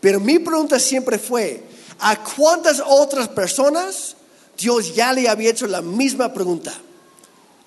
[0.00, 1.62] Pero mi pregunta siempre fue,
[1.98, 4.16] ¿a cuántas otras personas
[4.56, 6.72] Dios ya le había hecho la misma pregunta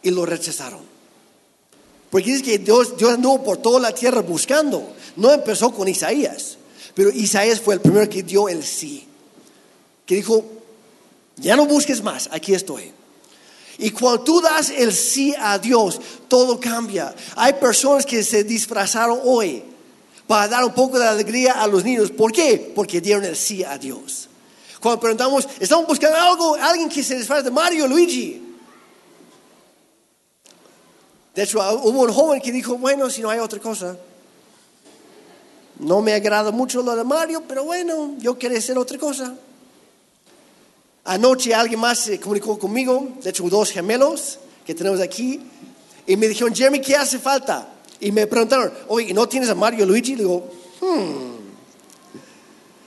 [0.01, 0.82] y lo rechazaron?
[2.09, 4.93] Porque dice que Dios, Dios anduvo por toda la tierra buscando.
[5.16, 6.57] No empezó con Isaías,
[6.95, 9.07] pero Isaías fue el primero que dio el sí.
[10.05, 10.43] Que dijo,
[11.38, 12.91] ya no busques más, aquí estoy.
[13.80, 17.14] Y cuando tú das el sí a Dios, todo cambia.
[17.36, 19.64] Hay personas que se disfrazaron hoy
[20.28, 22.12] para dar un poco de alegría a los niños.
[22.12, 22.72] ¿Por qué?
[22.76, 24.30] Porque dieron el sí a Dios.
[24.80, 26.56] Cuando preguntamos, ¿estamos buscando algo?
[26.56, 28.42] Alguien que se disfraza de Mario Luigi.
[31.34, 33.98] De hecho, hubo un joven que dijo, bueno, si no hay otra cosa.
[35.80, 39.34] No me agrada mucho lo de Mario, pero bueno, yo quería hacer otra cosa.
[41.06, 45.42] Anoche alguien más se comunicó conmigo, de hecho dos gemelos que tenemos aquí,
[46.06, 47.73] y me dijeron, Jeremy, ¿qué hace falta?
[48.00, 50.16] Y me preguntaron, oye, ¿no tienes a Mario Luigi?
[50.16, 51.34] Le digo, hmm.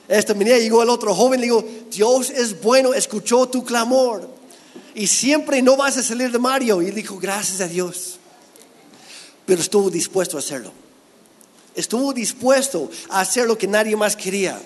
[0.09, 4.29] Esta mañana llegó el otro joven, le digo, Dios es bueno, escuchó tu clamor.
[4.95, 6.81] Y siempre no vas a salir de Mario.
[6.81, 8.19] Y dijo, gracias a Dios.
[9.45, 10.73] Pero estuvo dispuesto a hacerlo.
[11.75, 14.61] Estuvo dispuesto a hacer lo que nadie más quería.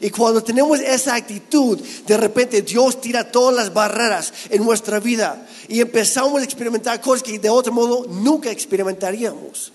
[0.00, 5.46] Y cuando tenemos esa actitud, de repente Dios tira todas las barreras en nuestra vida
[5.68, 9.72] y empezamos a experimentar cosas que de otro modo nunca experimentaríamos.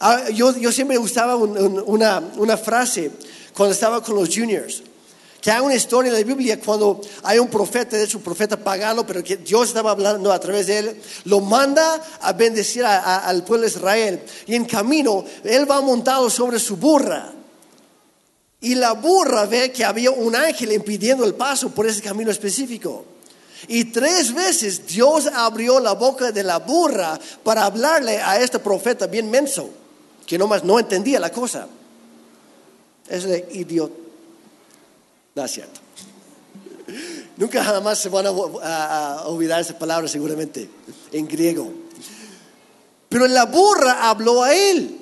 [0.00, 3.10] Ah, yo, siempre usaba una, una frase
[3.54, 4.82] cuando estaba con los juniors
[5.44, 8.56] que hay una historia en la Biblia cuando hay un profeta, de hecho un profeta
[8.56, 13.44] pagano, pero que Dios estaba hablando a través de él, lo manda a bendecir al
[13.44, 14.22] pueblo de Israel.
[14.46, 17.30] Y en camino, él va montado sobre su burra.
[18.62, 23.04] Y la burra ve que había un ángel impidiendo el paso por ese camino específico.
[23.68, 29.06] Y tres veces Dios abrió la boca de la burra para hablarle a este profeta
[29.08, 29.68] bien menso,
[30.26, 31.66] que nomás no entendía la cosa.
[33.08, 33.94] Es de idiota.
[35.34, 35.80] No es cierto.
[37.36, 40.68] Nunca jamás se van a, olvidar esa palabra seguramente
[41.12, 41.72] en griego.
[43.08, 44.98] Pero la burra habló a él,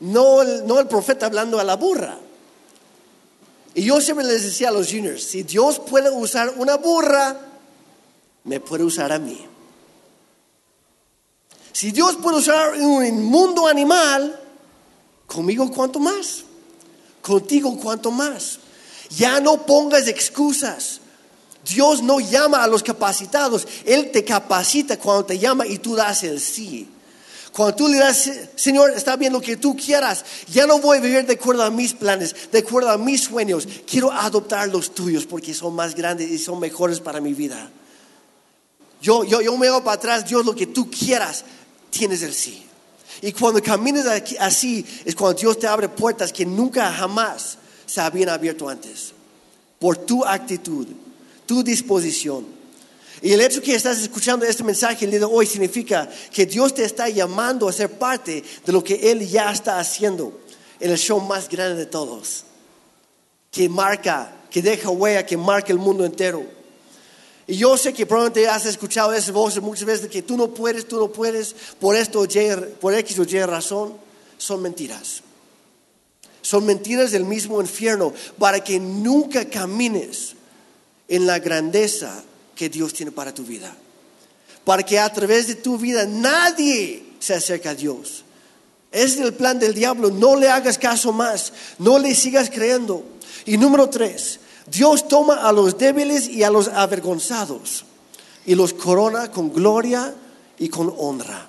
[0.00, 2.18] no el, no el profeta hablando a la burra.
[3.74, 7.36] Y yo siempre les decía a los juniors, si Dios puede usar una burra,
[8.44, 9.46] me puede usar a mí.
[11.72, 14.45] Si Dios puede usar un inmundo animal,
[15.26, 16.44] conmigo cuanto más,
[17.22, 18.58] contigo cuanto más.
[19.10, 21.00] Ya no pongas excusas.
[21.64, 26.22] Dios no llama a los capacitados, Él te capacita cuando te llama y tú das
[26.22, 26.88] el sí.
[27.52, 31.00] Cuando tú le das, Señor, está bien lo que tú quieras, ya no voy a
[31.00, 35.24] vivir de acuerdo a mis planes, de acuerdo a mis sueños, quiero adoptar los tuyos
[35.24, 37.70] porque son más grandes y son mejores para mi vida.
[39.00, 41.44] Yo, yo, yo me hago para atrás, Dios, lo que tú quieras,
[41.90, 42.66] tienes el sí.
[43.22, 48.00] Y cuando caminas aquí- así, es cuando Dios te abre puertas que nunca jamás se
[48.00, 49.12] habían abierto antes.
[49.78, 50.86] Por tu actitud,
[51.46, 52.46] tu disposición.
[53.22, 56.74] Y el hecho que estás escuchando este mensaje el día de hoy significa que Dios
[56.74, 60.38] te está llamando a ser parte de lo que Él ya está haciendo
[60.78, 62.44] en el show más grande de todos.
[63.50, 66.44] Que marca, que deja huella, que marca el mundo entero.
[67.46, 70.48] Y yo sé que probablemente has escuchado esas voces muchas veces de que tú no
[70.48, 72.26] puedes, tú no puedes, por esto,
[72.80, 73.94] por X o Y razón,
[74.36, 75.22] son mentiras.
[76.42, 80.34] Son mentiras del mismo infierno para que nunca camines
[81.08, 82.22] en la grandeza
[82.54, 83.74] que Dios tiene para tu vida.
[84.64, 88.24] Para que a través de tu vida nadie se acerque a Dios.
[88.90, 90.10] Es el plan del diablo.
[90.10, 91.52] No le hagas caso más.
[91.78, 93.04] No le sigas creyendo.
[93.44, 97.84] Y número tres, Dios toma a los débiles y a los avergonzados
[98.44, 100.14] y los corona con gloria
[100.58, 101.48] y con honra.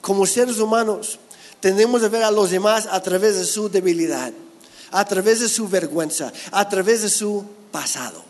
[0.00, 1.18] Como seres humanos,
[1.60, 4.32] tenemos que ver a los demás a través de su debilidad,
[4.90, 8.24] a través de su vergüenza, a través de su pasado.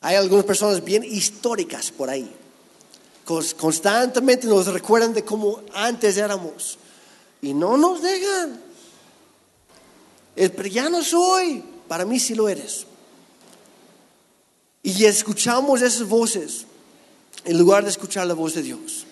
[0.00, 2.30] Hay algunas personas bien históricas por ahí.
[3.26, 6.78] Cons- Constantemente nos recuerdan de cómo antes éramos.
[7.42, 8.60] Y no nos dejan.
[10.48, 11.62] Pero ya no soy.
[11.86, 12.86] Para mí sí lo eres.
[14.82, 16.66] Y escuchamos esas voces
[17.44, 19.06] en lugar de escuchar la voz de Dios.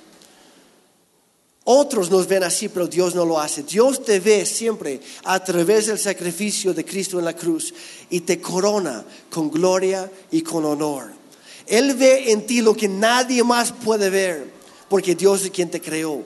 [1.70, 3.62] Otros nos ven así, pero Dios no lo hace.
[3.62, 7.74] Dios te ve siempre a través del sacrificio de Cristo en la cruz
[8.08, 11.12] y te corona con gloria y con honor.
[11.66, 14.50] Él ve en ti lo que nadie más puede ver,
[14.88, 16.22] porque Dios es quien te creó.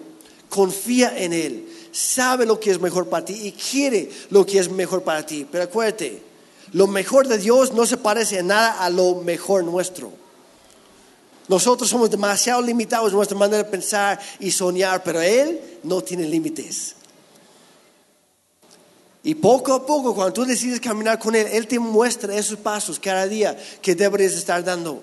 [0.48, 4.70] Confía en Él, sabe lo que es mejor para ti y quiere lo que es
[4.70, 5.46] mejor para ti.
[5.50, 6.22] Pero acuérdate,
[6.72, 10.10] lo mejor de Dios no se parece en nada a lo mejor nuestro.
[11.48, 16.26] Nosotros somos demasiado limitados en nuestra manera de pensar y soñar, pero Él no tiene
[16.26, 16.96] límites.
[19.24, 22.98] Y poco a poco, cuando tú decides caminar con Él, Él te muestra esos pasos
[22.98, 25.02] cada día que deberías estar dando.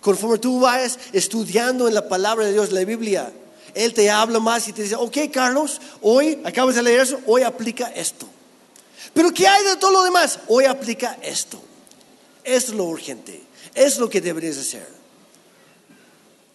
[0.00, 3.32] Conforme tú vayas estudiando en la palabra de Dios, la Biblia,
[3.74, 7.42] Él te habla más y te dice, ok Carlos, hoy acabas de leer eso, hoy
[7.42, 8.28] aplica esto.
[9.12, 10.40] Pero ¿qué hay de todo lo demás?
[10.48, 11.60] Hoy aplica esto.
[12.42, 13.42] Es lo urgente.
[13.74, 14.86] Es lo que deberías hacer.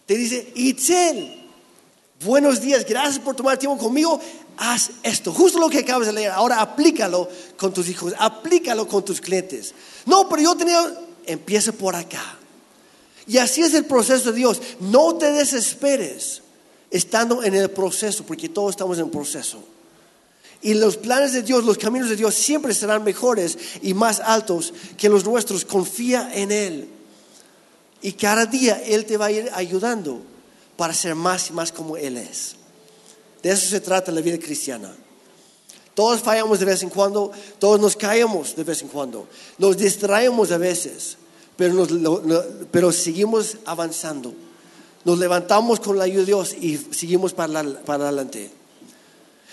[0.06, 1.48] Te dice, Itzel,
[2.24, 4.20] buenos días, gracias por tomar tiempo conmigo.
[4.56, 6.32] Haz esto, justo lo que acabas de leer.
[6.32, 9.74] Ahora aplícalo con tus hijos, aplícalo con tus clientes.
[10.06, 10.92] No, pero yo tenía,
[11.26, 12.38] empieza por acá.
[13.26, 14.60] Y así es el proceso de Dios.
[14.80, 16.42] No te desesperes
[16.90, 19.62] estando en el proceso, porque todos estamos en proceso.
[20.62, 24.74] Y los planes de Dios, los caminos de Dios siempre serán mejores y más altos
[24.98, 25.64] que los nuestros.
[25.64, 26.88] Confía en Él.
[28.02, 30.20] Y cada día Él te va a ir ayudando
[30.76, 32.56] para ser más y más como Él es.
[33.42, 34.94] De eso se trata la vida cristiana.
[35.94, 39.26] Todos fallamos de vez en cuando, todos nos caemos de vez en cuando,
[39.58, 41.16] nos distraemos a veces,
[41.56, 41.86] pero,
[42.70, 44.32] pero seguimos avanzando.
[45.04, 48.50] Nos levantamos con la ayuda de Dios y seguimos para, para adelante.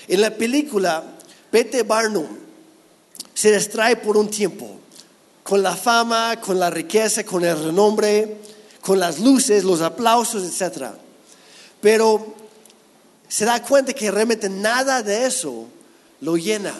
[0.08, 1.04] En la película,
[1.52, 2.28] Pete Barnum
[3.34, 4.80] se distrae por un tiempo
[5.43, 8.38] con la fama, con la riqueza, con el renombre,
[8.82, 10.88] con las luces, los aplausos, etc.
[11.80, 12.36] Pero
[13.28, 15.68] se da cuenta que realmente nada de eso
[16.22, 16.74] lo llena.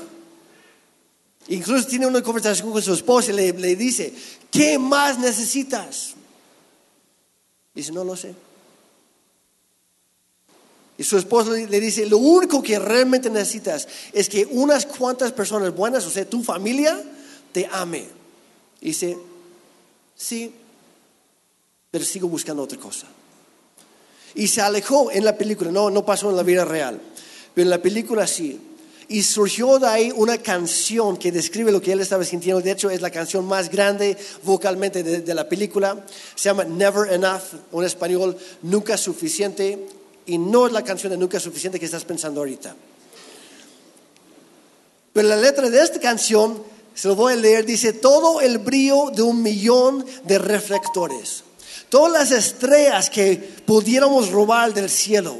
[1.48, 4.14] Incluso tiene una conversación con su esposa y le, le dice,
[4.52, 6.16] ¿qué más necesitas?
[7.74, 8.36] Dice, no lo sé.
[10.98, 15.76] Y su esposo le dice, lo único que realmente necesitas es que unas cuantas personas
[15.76, 17.00] buenas, o sea, tu familia,
[17.52, 18.08] te ame.
[18.82, 19.18] Y dice,
[20.16, 20.52] sí,
[21.92, 23.06] pero sigo buscando otra cosa.
[24.34, 27.00] Y se alejó en la película, no, no pasó en la vida real,
[27.54, 28.60] pero en la película sí.
[29.08, 32.60] Y surgió de ahí una canción que describe lo que él estaba sintiendo.
[32.60, 36.04] De hecho, es la canción más grande vocalmente de, de la película.
[36.36, 37.42] Se llama Never Enough,
[37.72, 39.88] en español, Nunca Suficiente.
[40.28, 42.76] Y no es la canción de Nunca Suficiente que estás pensando ahorita.
[45.14, 46.62] Pero la letra de esta canción,
[46.94, 51.44] se lo voy a leer, dice, todo el brillo de un millón de reflectores,
[51.90, 55.38] todas las estrellas que pudiéramos robar del cielo,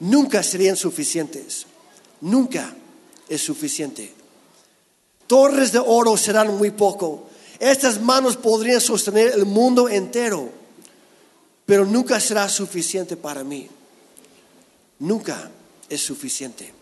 [0.00, 1.66] nunca serían suficientes.
[2.20, 2.74] Nunca
[3.28, 4.12] es suficiente.
[5.26, 7.28] Torres de oro serán muy poco.
[7.58, 10.48] Estas manos podrían sostener el mundo entero,
[11.64, 13.68] pero nunca será suficiente para mí.
[14.98, 15.50] Nunca
[15.88, 16.72] es suficiente.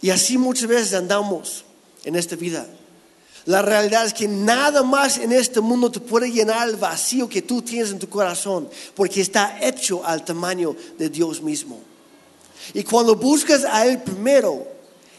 [0.00, 1.64] Y así muchas veces andamos
[2.04, 2.66] en esta vida.
[3.46, 7.42] La realidad es que nada más en este mundo te puede llenar el vacío que
[7.42, 11.80] tú tienes en tu corazón, porque está hecho al tamaño de Dios mismo.
[12.74, 14.66] Y cuando buscas a Él primero,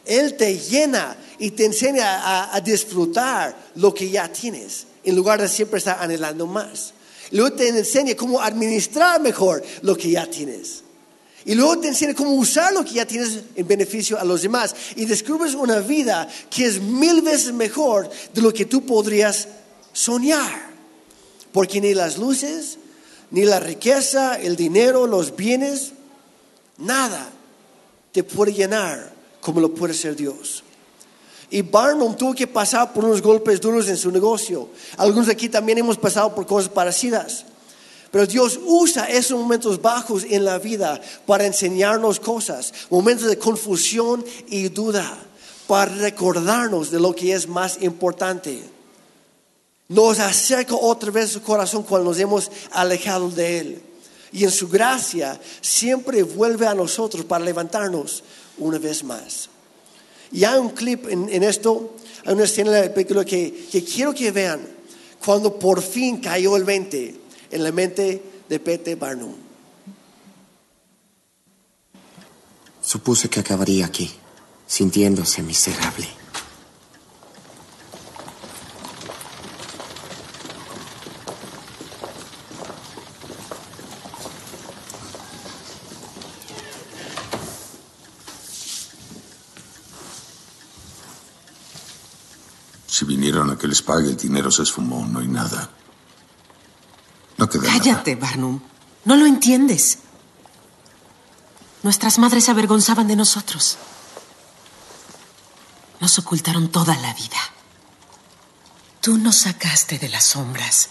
[0.06, 5.42] Él te llena y te enseña a, a disfrutar lo que ya tienes, en lugar
[5.42, 6.94] de siempre estar anhelando más.
[7.32, 10.84] Luego te enseña cómo administrar mejor lo que ya tienes.
[11.46, 14.76] Y luego te enseña cómo usar lo que ya tienes en beneficio a los demás.
[14.96, 19.48] Y descubres una vida que es mil veces mejor de lo que tú podrías
[19.94, 20.70] soñar.
[21.52, 22.78] Porque ni las luces,
[23.32, 25.94] ni la riqueza, el dinero, los bienes,
[26.78, 27.30] nada
[28.12, 30.64] te puede llenar como lo puede ser Dios.
[31.52, 34.70] Y Barnum tuvo que pasar por unos golpes duros en su negocio.
[34.98, 37.46] Algunos de aquí también hemos pasado por cosas parecidas.
[38.12, 44.26] Pero Dios usa esos momentos bajos en la vida para enseñarnos cosas, momentos de confusión
[44.48, 45.18] y duda,
[45.68, 48.64] para recordarnos de lo que es más importante.
[49.88, 53.82] Nos acerca otra vez su corazón cuando nos hemos alejado de Él.
[54.32, 58.24] Y en su gracia siempre vuelve a nosotros para levantarnos
[58.60, 59.50] una vez más.
[60.32, 64.14] Y hay un clip en, esto, hay una escena de la película que, que quiero
[64.14, 64.62] que vean
[65.24, 67.16] cuando por fin cayó el 20
[67.52, 69.34] en la mente de Pete Barnum.
[72.82, 74.10] Supuse que acabaría aquí,
[74.66, 76.19] sintiéndose miserable.
[93.00, 95.70] Si vinieron a que les pague, el dinero se esfumó, no hay nada.
[97.38, 98.60] No queda Cállate, Barnum.
[99.06, 100.00] No lo entiendes.
[101.82, 103.78] Nuestras madres se avergonzaban de nosotros.
[106.02, 107.38] Nos ocultaron toda la vida.
[109.00, 110.90] Tú nos sacaste de las sombras.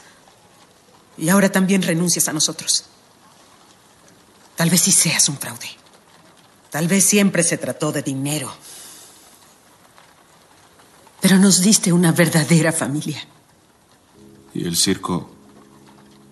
[1.19, 2.85] Y ahora también renuncias a nosotros.
[4.57, 5.77] Tal vez sí seas un fraude.
[6.71, 8.51] Tal vez siempre se trató de dinero.
[11.21, 13.23] Pero nos diste una verdadera familia.
[14.55, 15.29] Y el circo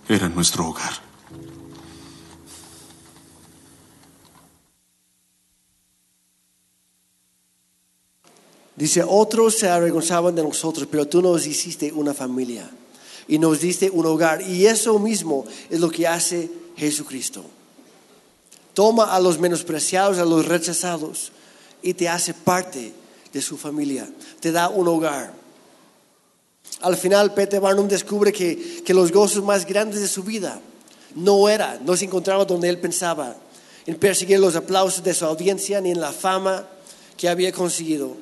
[0.09, 1.07] era nuestro hogar.
[8.77, 12.71] Dice, otros se avergonzaban de nosotros, pero tú nos hiciste una familia
[13.27, 14.43] y nos diste un hogar.
[14.43, 17.43] Y eso mismo es lo que hace Jesucristo.
[18.75, 21.33] Toma a los menospreciados, a los rechazados
[21.83, 22.93] y te hace parte
[23.37, 24.09] de su familia.
[24.41, 25.31] Te da un hogar.
[26.81, 30.59] Al final, Peter Barnum descubre que, que los gozos más grandes de su vida
[31.15, 33.37] no era, no se encontraba donde él pensaba,
[33.85, 36.67] en perseguir los aplausos de su audiencia ni en la fama
[37.17, 38.17] que había conseguido.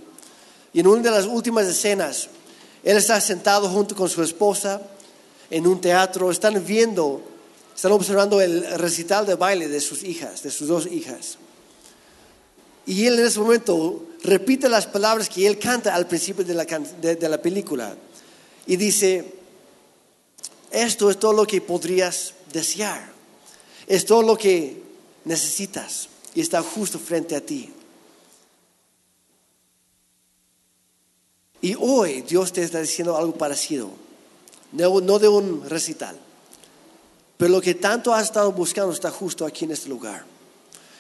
[0.73, 2.29] Y en una de las últimas escenas,
[2.83, 4.83] él está sentado junto con su esposa
[5.49, 7.23] en un teatro, están viendo,
[7.75, 11.39] están observando el recital de baile de sus hijas, de sus dos hijas.
[12.85, 16.55] Y él en ese momento repite las palabras que él canta al principio de
[17.29, 17.95] la, película.
[18.67, 19.35] Y dice,
[20.71, 23.13] esto es todo lo que podrías desear.
[23.87, 24.83] Es todo lo que
[25.25, 26.09] necesitas.
[26.35, 27.71] Y está justo frente a ti.
[31.61, 33.91] Y hoy Dios te está diciendo algo parecido.
[34.73, 36.19] No, no de un recital.
[37.37, 40.25] Pero lo que tanto has estado buscando está justo aquí en este lugar.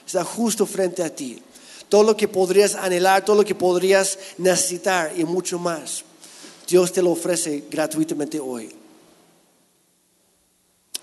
[0.06, 1.42] Está justo frente a ti.
[1.88, 6.04] Todo lo que podrías anhelar, todo lo que podrías necesitar y mucho más.
[6.66, 8.74] Dios te lo ofrece gratuitamente hoy.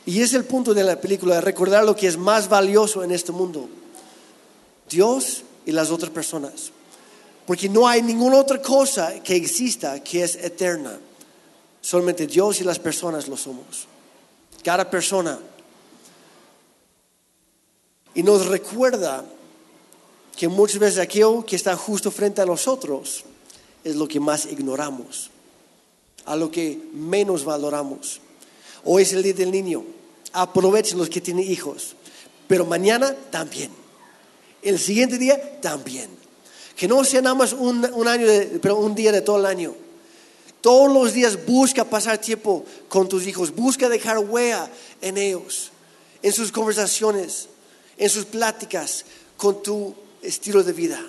[0.05, 3.31] Y es el punto de la película, recordar lo que es más valioso en este
[3.31, 3.69] mundo.
[4.89, 6.71] Dios y las otras personas.
[7.45, 10.97] Porque no hay ninguna otra cosa que exista que es eterna.
[11.81, 13.87] Solamente Dios y las personas lo somos.
[14.63, 15.39] Cada persona.
[18.13, 19.23] Y nos recuerda
[20.35, 23.23] que muchas veces aquello que está justo frente a nosotros
[23.83, 25.29] es lo que más ignoramos,
[26.25, 28.21] a lo que menos valoramos.
[28.83, 29.83] Hoy es el día del niño.
[30.33, 31.95] Aprovechen los que tienen hijos.
[32.47, 33.71] Pero mañana también.
[34.61, 36.09] El siguiente día también.
[36.75, 38.27] Que no sea nada más un, año,
[38.61, 39.75] pero un día de todo el año.
[40.61, 43.53] Todos los días busca pasar tiempo con tus hijos.
[43.53, 44.69] Busca dejar huella
[45.01, 45.71] en ellos.
[46.21, 47.47] En sus conversaciones.
[47.97, 49.05] En sus pláticas.
[49.37, 51.03] Con tu estilo de vida.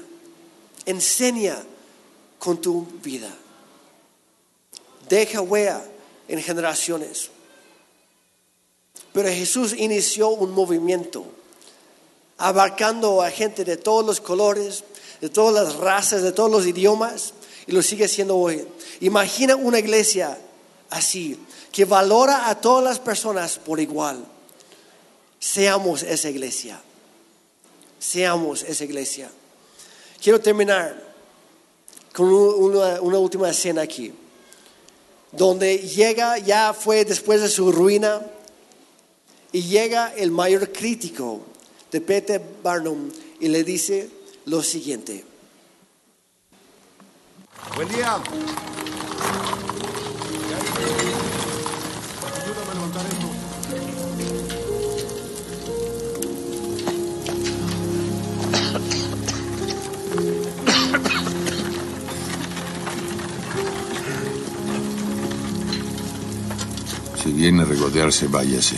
[0.86, 1.56] Enseña
[2.38, 3.30] con tu vida.
[5.08, 5.84] Deja huella
[6.28, 7.30] en generaciones.
[9.12, 11.24] Pero Jesús inició un movimiento
[12.38, 14.82] abarcando a gente de todos los colores,
[15.20, 17.34] de todas las razas, de todos los idiomas,
[17.66, 18.66] y lo sigue haciendo hoy.
[19.00, 20.36] Imagina una iglesia
[20.90, 21.38] así,
[21.70, 24.24] que valora a todas las personas por igual.
[25.38, 26.80] Seamos esa iglesia.
[28.02, 29.30] Seamos esa iglesia.
[30.20, 31.00] Quiero terminar
[32.12, 34.12] con un- una, una última escena aquí,
[35.30, 38.20] donde llega, ya fue después de su ruina,
[39.52, 41.42] y llega el mayor crítico
[41.92, 44.10] de Peter Barnum y le dice
[44.46, 45.24] lo siguiente.
[47.76, 48.20] Buen día.
[67.42, 68.76] Viene a regodearse, váyase.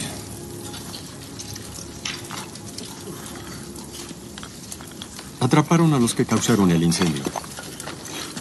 [5.39, 7.23] Atraparon a los que causaron el incendio.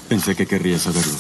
[0.08, 1.18] Pensé que querría saberlo.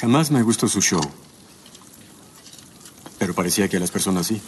[0.00, 1.02] Jamás me gustó su show.
[3.18, 4.40] Pero parecía que a las personas sí.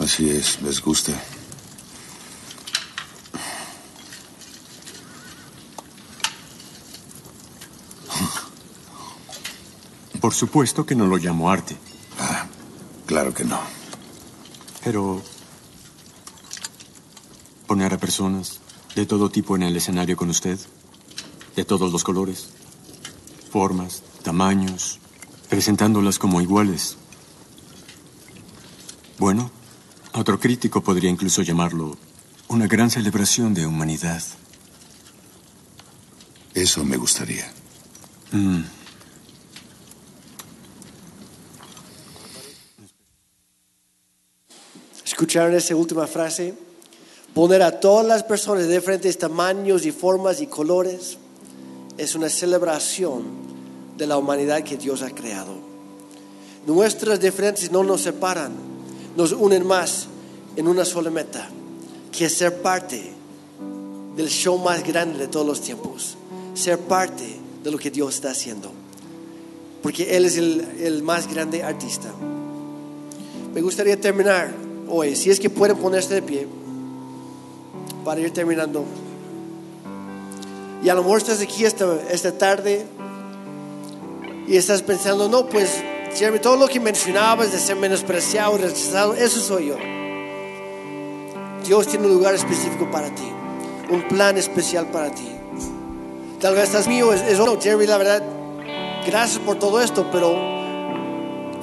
[0.00, 1.12] Así es, les gusta.
[10.24, 11.76] Por supuesto que no lo llamo arte.
[12.18, 12.46] Ah,
[13.04, 13.60] claro que no.
[14.82, 15.22] Pero
[17.66, 18.60] poner a personas
[18.94, 20.58] de todo tipo en el escenario con usted,
[21.56, 22.48] de todos los colores,
[23.52, 24.98] formas, tamaños,
[25.50, 26.96] presentándolas como iguales.
[29.18, 29.50] Bueno,
[30.14, 31.98] otro crítico podría incluso llamarlo
[32.48, 34.22] una gran celebración de humanidad.
[36.54, 37.52] Eso me gustaría.
[38.32, 38.83] Mm.
[45.14, 46.54] ¿Escucharon esa última frase?
[47.34, 51.18] Poner a todas las personas de diferentes tamaños y formas y colores
[51.96, 53.22] es una celebración
[53.96, 55.54] de la humanidad que Dios ha creado.
[56.66, 58.54] Nuestras diferencias no nos separan,
[59.16, 60.08] nos unen más
[60.56, 61.48] en una sola meta,
[62.10, 63.12] que es ser parte
[64.16, 66.16] del show más grande de todos los tiempos,
[66.54, 68.72] ser parte de lo que Dios está haciendo,
[69.80, 72.12] porque Él es el, el más grande artista.
[73.54, 76.46] Me gustaría terminar hoy, si es que pueden ponerse de pie,
[78.04, 78.84] para ir terminando.
[80.82, 82.84] Y a lo mejor estás aquí esta, esta tarde
[84.46, 85.82] y estás pensando, no, pues,
[86.14, 89.76] Jeremy, todo lo que mencionabas de ser menospreciado, rechazado, eso soy yo.
[91.66, 93.26] Dios tiene un lugar específico para ti,
[93.90, 95.28] un plan especial para ti.
[96.40, 98.22] Tal vez estás mío, es, es Jeremy, la verdad,
[99.06, 100.53] gracias por todo esto, pero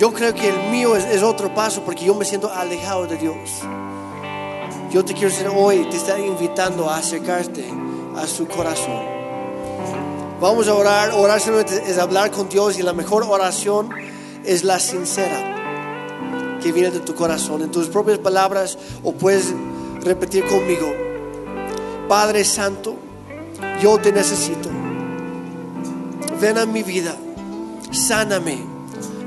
[0.01, 3.35] yo creo que el mío es, otro paso porque yo me siento alejado de Dios.
[4.89, 7.63] Yo te quiero decir hoy, te está invitando a acercarte
[8.15, 8.99] a su corazón.
[10.41, 13.91] Vamos a orar, orar es hablar con Dios y la mejor oración
[14.43, 19.53] es la sincera que viene de tu corazón, en tus propias palabras o puedes
[20.03, 20.91] repetir conmigo.
[22.09, 22.95] Padre Santo,
[23.79, 24.67] yo te necesito.
[26.39, 27.15] Ven a mi vida,
[27.91, 28.80] sáname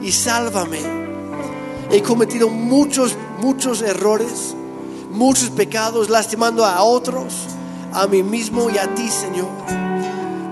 [0.04, 0.80] y sálvame.
[1.90, 4.54] He cometido muchos, muchos errores,
[5.10, 7.34] muchos pecados, lastimando a otros,
[7.92, 9.48] a mí mismo y a ti, Señor.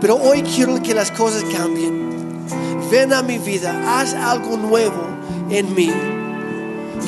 [0.00, 2.46] Pero hoy quiero que las cosas cambien.
[2.90, 5.00] Ven a mi vida, haz algo nuevo
[5.50, 5.90] en mí.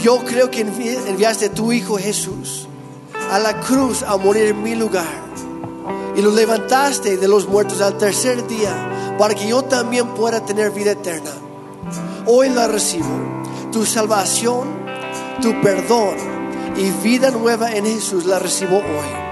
[0.03, 2.69] Yo creo que envi- enviaste a tu Hijo Jesús
[3.31, 5.07] a la cruz a morir en mi lugar.
[6.17, 10.71] Y lo levantaste de los muertos al tercer día para que yo también pueda tener
[10.71, 11.31] vida eterna.
[12.27, 13.43] Hoy la recibo.
[13.71, 14.69] Tu salvación,
[15.43, 16.17] tu perdón
[16.77, 19.25] y vida nueva en Jesús la recibo hoy.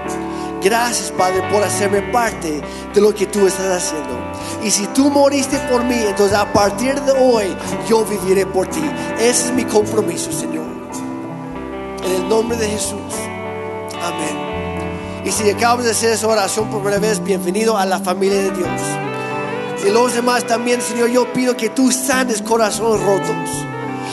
[0.61, 2.61] Gracias, Padre, por hacerme parte
[2.93, 4.15] de lo que tú estás haciendo.
[4.63, 7.55] Y si tú moriste por mí, entonces a partir de hoy
[7.89, 8.83] yo viviré por ti.
[9.19, 10.65] Ese es mi compromiso, Señor.
[12.05, 12.99] En el nombre de Jesús.
[14.01, 15.23] Amén.
[15.25, 18.51] Y si acabas de hacer esa oración por primera vez, bienvenido a la familia de
[18.51, 19.12] Dios.
[19.85, 23.49] Y los demás también, Señor, yo pido que tú sanes corazones rotos.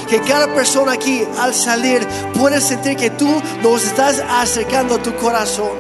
[0.09, 2.05] Que cada persona aquí al salir
[2.37, 3.29] pueda sentir que tú
[3.63, 5.71] nos estás acercando a tu corazón.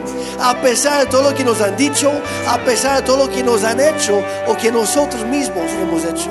[0.40, 2.12] A pesar de todo lo que nos han dicho,
[2.46, 6.30] a pesar de todo lo que nos han hecho o que nosotros mismos hemos hecho.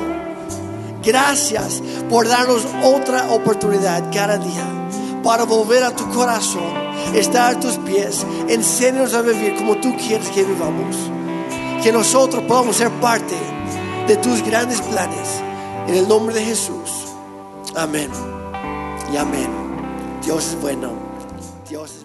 [1.03, 4.63] Gracias por darnos otra oportunidad cada día
[5.21, 6.73] para volver a tu corazón,
[7.13, 8.25] estar a tus pies.
[8.47, 11.18] Enséñanos a vivir como tú quieres que vivamos.
[11.83, 13.35] Que nosotros podamos ser parte
[14.07, 15.41] de tus grandes planes.
[15.87, 17.07] En el nombre de Jesús.
[17.75, 18.09] Amén.
[19.13, 19.49] Y amén.
[20.23, 20.91] Dios es bueno.
[21.67, 21.98] Dios es.